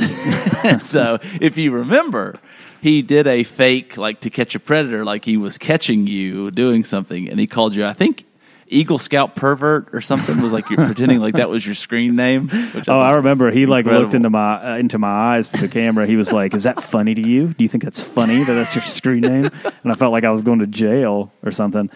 And 0.00 0.84
so, 0.84 1.18
if 1.40 1.56
you 1.58 1.72
remember, 1.72 2.36
he 2.80 3.02
did 3.02 3.26
a 3.26 3.42
fake 3.44 3.96
like 3.96 4.20
to 4.20 4.30
catch 4.30 4.54
a 4.54 4.60
predator, 4.60 5.04
like 5.04 5.24
he 5.24 5.36
was 5.36 5.58
catching 5.58 6.06
you 6.06 6.50
doing 6.50 6.84
something, 6.84 7.28
and 7.28 7.38
he 7.38 7.46
called 7.46 7.74
you, 7.74 7.84
I 7.84 7.92
think. 7.92 8.26
Eagle 8.72 8.98
Scout 8.98 9.34
pervert 9.34 9.88
or 9.92 10.00
something 10.00 10.40
was 10.40 10.52
like 10.52 10.70
you're 10.70 10.86
pretending 10.86 11.18
like 11.18 11.34
that 11.34 11.50
was 11.50 11.66
your 11.66 11.74
screen 11.74 12.14
name. 12.14 12.48
Which 12.48 12.88
Oh, 12.88 13.00
I 13.00 13.14
remember 13.14 13.50
he 13.50 13.66
like 13.66 13.84
looked 13.84 14.14
into 14.14 14.30
my 14.30 14.74
uh, 14.74 14.76
into 14.76 14.96
my 14.96 15.08
eyes 15.08 15.50
to 15.50 15.60
the 15.60 15.68
camera. 15.68 16.06
He 16.06 16.16
was 16.16 16.32
like, 16.32 16.54
"Is 16.54 16.62
that 16.62 16.80
funny 16.80 17.12
to 17.14 17.20
you? 17.20 17.48
Do 17.48 17.64
you 17.64 17.68
think 17.68 17.82
that's 17.82 18.00
funny 18.00 18.44
that 18.44 18.54
that's 18.54 18.74
your 18.76 18.84
screen 18.84 19.22
name?" 19.22 19.50
And 19.82 19.92
I 19.92 19.96
felt 19.96 20.12
like 20.12 20.22
I 20.22 20.30
was 20.30 20.42
going 20.42 20.60
to 20.60 20.68
jail 20.68 21.32
or 21.42 21.50
something. 21.50 21.90